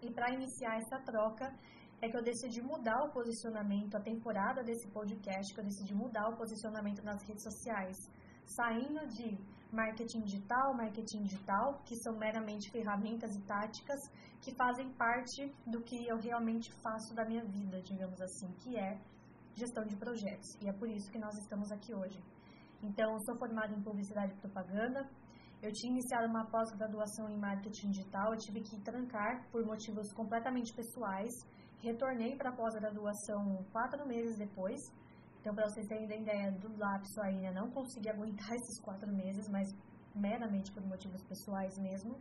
E 0.00 0.10
para 0.10 0.32
iniciar 0.32 0.78
essa 0.78 0.98
troca, 1.04 1.54
é 2.00 2.08
que 2.08 2.16
eu 2.16 2.22
decidi 2.22 2.62
mudar 2.62 3.04
o 3.04 3.12
posicionamento, 3.12 3.96
a 3.96 4.00
temporada 4.00 4.62
desse 4.62 4.88
podcast, 4.88 5.52
que 5.52 5.60
eu 5.60 5.64
decidi 5.64 5.94
mudar 5.94 6.26
o 6.30 6.36
posicionamento 6.38 7.02
nas 7.04 7.22
redes 7.28 7.42
sociais 7.42 7.96
saindo 8.56 9.06
de 9.08 9.38
marketing 9.72 10.22
digital, 10.22 10.74
marketing 10.74 11.22
digital, 11.22 11.80
que 11.84 11.96
são 12.02 12.16
meramente 12.18 12.70
ferramentas 12.70 13.34
e 13.36 13.40
táticas 13.42 14.00
que 14.40 14.54
fazem 14.54 14.90
parte 14.94 15.52
do 15.66 15.80
que 15.82 16.06
eu 16.06 16.16
realmente 16.18 16.72
faço 16.82 17.14
da 17.14 17.24
minha 17.24 17.44
vida, 17.44 17.80
digamos 17.82 18.20
assim, 18.20 18.50
que 18.60 18.76
é 18.76 18.98
gestão 19.54 19.84
de 19.84 19.96
projetos. 19.96 20.56
E 20.60 20.68
é 20.68 20.72
por 20.72 20.88
isso 20.88 21.10
que 21.10 21.18
nós 21.18 21.36
estamos 21.38 21.70
aqui 21.70 21.94
hoje. 21.94 22.18
Então, 22.82 23.18
sou 23.20 23.36
formada 23.36 23.72
em 23.74 23.82
publicidade 23.82 24.32
e 24.32 24.36
propaganda. 24.36 25.08
Eu 25.62 25.70
tinha 25.72 25.92
iniciado 25.92 26.26
uma 26.26 26.46
pós-graduação 26.46 27.28
em 27.28 27.38
marketing 27.38 27.90
digital, 27.90 28.32
eu 28.32 28.38
tive 28.38 28.62
que 28.62 28.80
trancar 28.80 29.46
por 29.52 29.64
motivos 29.64 30.10
completamente 30.14 30.72
pessoais. 30.72 31.30
Retornei 31.82 32.34
para 32.36 32.48
a 32.48 32.56
pós-graduação 32.56 33.62
quatro 33.70 34.06
meses 34.06 34.38
depois, 34.38 34.80
então, 35.40 35.54
para 35.54 35.66
vocês 35.68 35.86
terem 35.86 36.04
ideia 36.04 36.52
do 36.52 36.76
lapso 36.76 37.18
aí, 37.22 37.40
né, 37.40 37.50
não 37.50 37.70
consegui 37.70 38.10
aguentar 38.10 38.52
esses 38.60 38.78
quatro 38.80 39.10
meses, 39.10 39.48
mas 39.48 39.74
meramente 40.14 40.70
por 40.70 40.84
motivos 40.86 41.22
pessoais 41.24 41.78
mesmo. 41.78 42.18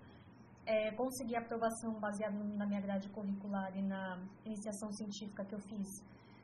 É, 0.66 0.92
consegui 0.92 1.36
aprovação 1.36 2.00
baseada 2.00 2.38
na 2.38 2.66
minha 2.66 2.80
grade 2.80 3.10
curricular 3.10 3.76
e 3.76 3.82
na 3.82 4.22
iniciação 4.46 4.92
científica 4.92 5.44
que 5.44 5.56
eu 5.56 5.60
fiz 5.60 5.88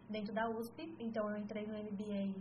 dentro 0.10 0.34
da 0.34 0.50
USP. 0.50 0.96
Então, 1.00 1.30
eu 1.30 1.38
entrei 1.38 1.66
no 1.66 1.78
MBA 1.78 2.36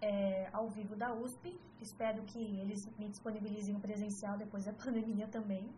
é, 0.00 0.48
ao 0.52 0.68
vivo 0.70 0.96
da 0.96 1.12
USP. 1.12 1.58
Espero 1.82 2.22
que 2.22 2.38
eles 2.38 2.86
me 2.96 3.08
disponibilizem 3.08 3.74
o 3.76 3.80
presencial 3.80 4.38
depois 4.38 4.64
da 4.64 4.72
pandemia 4.82 5.28
também. 5.28 5.68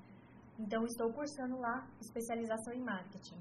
Então, 0.58 0.84
estou 0.84 1.12
cursando 1.12 1.58
lá 1.58 1.88
especialização 2.00 2.72
em 2.72 2.82
marketing. 2.82 3.40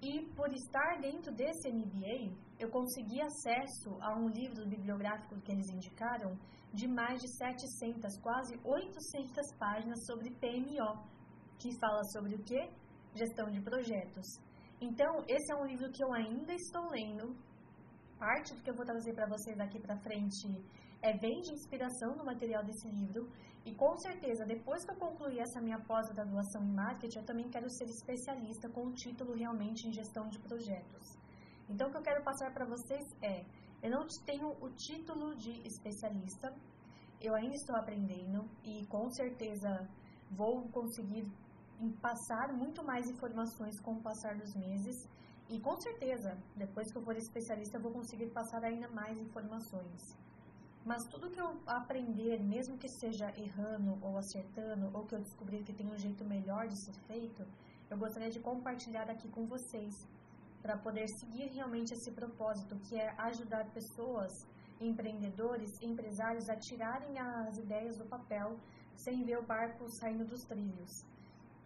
E 0.00 0.22
por 0.36 0.52
estar 0.52 1.00
dentro 1.00 1.32
desse 1.32 1.72
MBA, 1.72 2.30
eu 2.58 2.70
consegui 2.70 3.20
acesso 3.20 3.96
a 4.00 4.14
um 4.16 4.28
livro 4.28 4.66
bibliográfico 4.66 5.40
que 5.40 5.52
eles 5.52 5.68
indicaram 5.68 6.36
de 6.72 6.88
mais 6.88 7.20
de 7.20 7.28
700, 7.36 8.18
quase 8.20 8.58
800 8.64 9.52
páginas 9.58 10.04
sobre 10.06 10.30
PMO, 10.30 11.04
que 11.58 11.70
fala 11.78 12.02
sobre 12.12 12.34
o 12.34 12.42
que? 12.42 12.68
Gestão 13.14 13.50
de 13.50 13.60
projetos. 13.60 14.26
Então, 14.80 15.24
esse 15.28 15.52
é 15.52 15.56
um 15.56 15.66
livro 15.66 15.90
que 15.90 16.02
eu 16.02 16.12
ainda 16.12 16.52
estou 16.52 16.90
lendo. 16.90 17.36
Parte 18.18 18.54
do 18.54 18.62
que 18.62 18.70
eu 18.70 18.74
vou 18.74 18.84
trazer 18.84 19.14
para 19.14 19.28
vocês 19.28 19.56
daqui 19.56 19.78
para 19.80 19.96
frente 19.98 20.48
é, 21.02 21.16
vem 21.16 21.40
de 21.40 21.52
inspiração 21.52 22.16
no 22.16 22.24
material 22.24 22.64
desse 22.64 22.88
livro. 22.88 23.28
E 23.64 23.74
com 23.74 23.96
certeza, 23.96 24.44
depois 24.44 24.84
que 24.84 24.92
eu 24.92 24.96
concluir 24.96 25.40
essa 25.40 25.60
minha 25.60 25.78
pós-graduação 25.80 26.62
em 26.62 26.74
marketing, 26.74 27.18
eu 27.18 27.24
também 27.24 27.48
quero 27.48 27.68
ser 27.70 27.84
especialista 27.84 28.68
com 28.68 28.86
o 28.86 28.92
título 28.92 29.34
realmente 29.34 29.88
em 29.88 29.92
gestão 29.92 30.28
de 30.28 30.38
projetos. 30.38 31.23
Então, 31.68 31.88
o 31.88 31.90
que 31.90 31.98
eu 31.98 32.02
quero 32.02 32.22
passar 32.22 32.52
para 32.52 32.66
vocês 32.66 33.04
é: 33.22 33.44
eu 33.82 33.90
não 33.90 34.06
tenho 34.24 34.48
o 34.60 34.70
título 34.70 35.34
de 35.36 35.52
especialista, 35.66 36.54
eu 37.20 37.34
ainda 37.34 37.54
estou 37.54 37.76
aprendendo 37.76 38.48
e 38.62 38.86
com 38.86 39.08
certeza 39.10 39.88
vou 40.30 40.68
conseguir 40.68 41.26
passar 42.00 42.52
muito 42.52 42.84
mais 42.84 43.08
informações 43.08 43.80
com 43.80 43.92
o 43.94 44.02
passar 44.02 44.36
dos 44.36 44.54
meses. 44.54 45.08
E 45.48 45.60
com 45.60 45.76
certeza, 45.76 46.36
depois 46.56 46.90
que 46.90 46.98
eu 46.98 47.02
for 47.02 47.16
especialista, 47.16 47.76
eu 47.76 47.82
vou 47.82 47.92
conseguir 47.92 48.30
passar 48.30 48.64
ainda 48.64 48.88
mais 48.88 49.18
informações. 49.20 50.16
Mas 50.84 51.02
tudo 51.10 51.30
que 51.30 51.40
eu 51.40 51.60
aprender, 51.66 52.42
mesmo 52.42 52.76
que 52.76 52.88
seja 52.88 53.32
errando 53.38 53.98
ou 54.02 54.18
acertando, 54.18 54.90
ou 54.92 55.04
que 55.04 55.14
eu 55.14 55.20
descobrir 55.20 55.62
que 55.62 55.72
tem 55.72 55.86
um 55.86 55.96
jeito 55.96 56.24
melhor 56.24 56.66
de 56.66 56.76
ser 56.84 56.94
feito, 57.06 57.46
eu 57.90 57.96
gostaria 57.96 58.30
de 58.30 58.40
compartilhar 58.40 59.08
aqui 59.10 59.28
com 59.28 59.46
vocês, 59.46 59.94
para 60.64 60.78
poder 60.78 61.06
seguir 61.08 61.48
realmente 61.48 61.92
esse 61.92 62.10
propósito, 62.10 62.74
que 62.86 62.96
é 62.96 63.14
ajudar 63.18 63.70
pessoas, 63.70 64.32
empreendedores, 64.80 65.70
empresários 65.82 66.48
a 66.48 66.56
tirarem 66.56 67.18
as 67.18 67.58
ideias 67.58 67.98
do 67.98 68.06
papel 68.06 68.56
sem 68.96 69.22
ver 69.24 69.38
o 69.38 69.42
barco 69.42 69.86
saindo 69.90 70.24
dos 70.24 70.42
trilhos. 70.44 71.04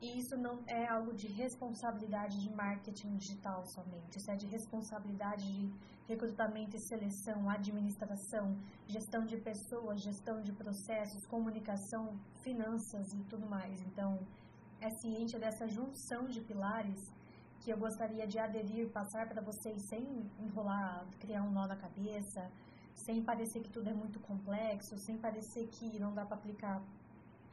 E 0.02 0.18
isso 0.18 0.36
não 0.36 0.64
é 0.66 0.88
algo 0.88 1.14
de 1.14 1.28
responsabilidade 1.28 2.40
de 2.40 2.52
marketing 2.52 3.14
digital 3.16 3.64
somente, 3.66 4.18
isso 4.18 4.32
é 4.32 4.34
de 4.34 4.46
responsabilidade 4.46 5.46
de 5.46 5.72
recrutamento 6.08 6.76
e 6.76 6.80
seleção, 6.80 7.48
administração, 7.48 8.56
gestão 8.88 9.24
de 9.24 9.36
pessoas, 9.36 10.00
gestão 10.00 10.42
de 10.42 10.52
processos, 10.52 11.24
comunicação, 11.26 12.18
finanças 12.42 13.12
e 13.12 13.22
tudo 13.30 13.48
mais. 13.48 13.80
Então, 13.82 14.18
é 14.80 14.90
ciente 14.90 15.38
dessa 15.38 15.68
junção 15.68 16.24
de 16.26 16.40
pilares 16.40 17.12
que 17.68 17.72
eu 17.74 17.78
gostaria 17.78 18.26
de 18.26 18.38
aderir, 18.38 18.90
passar 18.90 19.28
para 19.28 19.42
vocês 19.42 19.76
sem 19.90 20.02
enrolar, 20.40 21.06
criar 21.20 21.42
um 21.42 21.50
nó 21.50 21.66
na 21.66 21.76
cabeça, 21.76 22.50
sem 22.94 23.22
parecer 23.22 23.60
que 23.60 23.68
tudo 23.68 23.90
é 23.90 23.92
muito 23.92 24.18
complexo, 24.20 24.96
sem 24.96 25.18
parecer 25.18 25.66
que 25.66 26.00
não 26.00 26.14
dá 26.14 26.24
para 26.24 26.38
aplicar 26.38 26.82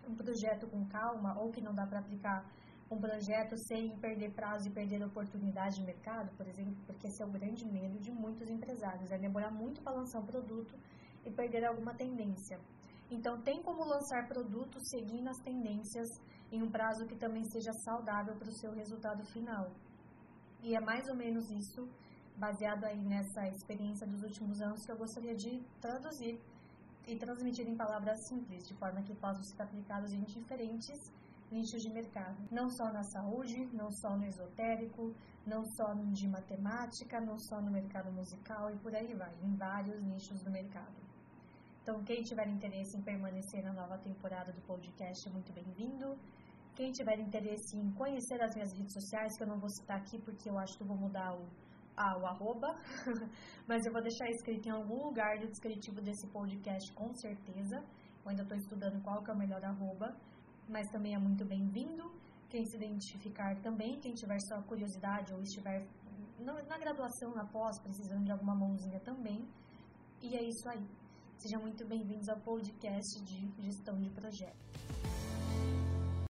um 0.07 0.15
projeto 0.15 0.69
com 0.69 0.85
calma 0.87 1.37
ou 1.37 1.51
que 1.51 1.59
não 1.59 1.75
dá 1.75 1.85
para 1.85 1.99
aplicar 1.99 2.49
um 2.89 2.97
projeto 2.97 3.57
sem 3.67 3.93
perder 3.99 4.31
prazo 4.33 4.69
e 4.69 4.71
perder 4.71 5.03
oportunidade 5.03 5.75
de 5.75 5.83
mercado, 5.83 6.33
por 6.37 6.47
exemplo, 6.47 6.77
porque 6.87 7.07
esse 7.07 7.21
é 7.21 7.25
o 7.25 7.29
grande 7.29 7.65
medo 7.65 7.99
de 7.99 8.09
muitos 8.09 8.49
empresários, 8.49 9.11
é 9.11 9.17
demorar 9.17 9.51
muito 9.51 9.81
para 9.81 9.97
lançar 9.97 10.21
um 10.21 10.25
produto 10.25 10.79
e 11.25 11.29
perder 11.29 11.65
alguma 11.65 11.93
tendência. 11.93 12.57
Então, 13.11 13.41
tem 13.41 13.61
como 13.61 13.83
lançar 13.83 14.25
produtos 14.29 14.81
seguindo 14.87 15.27
as 15.27 15.39
tendências 15.39 16.07
em 16.53 16.63
um 16.63 16.71
prazo 16.71 17.05
que 17.05 17.17
também 17.17 17.43
seja 17.51 17.73
saudável 17.83 18.33
para 18.37 18.47
o 18.47 18.53
seu 18.53 18.71
resultado 18.71 19.21
final. 19.25 19.69
E 20.65 20.73
é 20.73 20.79
mais 20.79 21.07
ou 21.07 21.15
menos 21.15 21.51
isso, 21.51 21.87
baseado 22.35 22.85
aí 22.85 22.99
nessa 22.99 23.47
experiência 23.47 24.07
dos 24.07 24.23
últimos 24.23 24.59
anos, 24.59 24.83
que 24.83 24.91
eu 24.91 24.97
gostaria 24.97 25.35
de 25.35 25.61
traduzir 25.79 26.41
e 27.07 27.15
transmitir 27.15 27.67
em 27.67 27.75
palavras 27.75 28.27
simples, 28.27 28.67
de 28.67 28.73
forma 28.73 29.03
que 29.03 29.13
possam 29.13 29.43
ser 29.43 29.61
aplicados 29.61 30.11
em 30.11 30.23
diferentes 30.23 31.13
nichos 31.51 31.83
de 31.83 31.89
mercado. 31.91 32.35
Não 32.51 32.67
só 32.67 32.91
na 32.91 33.03
saúde, 33.03 33.69
não 33.71 33.91
só 33.91 34.17
no 34.17 34.25
esotérico, 34.25 35.13
não 35.45 35.63
só 35.77 35.93
de 35.93 36.27
matemática, 36.27 37.21
não 37.21 37.37
só 37.37 37.61
no 37.61 37.69
mercado 37.69 38.11
musical 38.11 38.71
e 38.71 38.77
por 38.77 38.95
aí 38.95 39.13
vai, 39.13 39.35
em 39.43 39.55
vários 39.55 40.01
nichos 40.01 40.41
do 40.41 40.49
mercado. 40.49 40.97
Então, 41.83 42.03
quem 42.03 42.23
tiver 42.23 42.47
interesse 42.47 42.97
em 42.97 43.03
permanecer 43.03 43.63
na 43.63 43.71
nova 43.71 43.99
temporada 43.99 44.51
do 44.51 44.61
podcast 44.61 45.29
muito 45.29 45.53
bem-vindo. 45.53 46.17
Quem 46.75 46.91
tiver 46.91 47.17
interesse 47.19 47.77
em 47.77 47.89
conhecer 47.91 48.41
as 48.41 48.53
minhas 48.53 48.73
redes 48.73 48.91
sociais, 48.91 49.37
que 49.37 49.43
eu 49.43 49.47
não 49.47 49.57
vou 49.57 49.69
citar 49.69 49.97
aqui 49.97 50.19
porque 50.19 50.49
eu 50.49 50.57
acho 50.59 50.75
que 50.75 50.83
eu 50.83 50.87
vou 50.87 50.97
mudar 50.97 51.33
o 51.33 51.47
ah, 51.97 52.17
o 52.17 52.25
arroba, 52.25 52.75
mas 53.65 53.85
eu 53.85 53.93
vou 53.93 54.01
deixar 54.01 54.29
escrito 54.29 54.67
em 54.67 54.71
algum 54.71 55.05
lugar 55.05 55.39
do 55.39 55.47
descritivo 55.47 56.01
desse 56.01 56.27
podcast 56.27 56.91
com 56.91 57.13
certeza. 57.15 57.77
Eu 57.77 58.29
ainda 58.29 58.43
estou 58.43 58.57
estudando 58.57 59.01
qual 59.01 59.23
que 59.23 59.31
é 59.31 59.33
o 59.33 59.37
melhor 59.37 59.63
arroba, 59.63 60.13
mas 60.67 60.85
também 60.91 61.15
é 61.15 61.17
muito 61.17 61.45
bem-vindo. 61.45 62.11
Quem 62.49 62.65
se 62.65 62.75
identificar 62.75 63.55
também, 63.61 63.97
quem 64.01 64.13
tiver 64.13 64.37
só 64.49 64.61
curiosidade 64.63 65.33
ou 65.33 65.41
estiver 65.41 65.87
na 66.39 66.77
graduação, 66.77 67.33
na 67.33 67.45
pós, 67.45 67.79
precisando 67.81 68.25
de 68.25 68.31
alguma 68.33 68.53
mãozinha 68.53 68.99
também. 68.99 69.47
E 70.21 70.35
é 70.35 70.43
isso 70.43 70.67
aí. 70.67 70.85
Sejam 71.37 71.61
muito 71.61 71.87
bem-vindos 71.87 72.27
ao 72.27 72.39
podcast 72.41 73.23
de 73.23 73.63
gestão 73.63 73.97
de 74.01 74.09
projetos. 74.09 75.14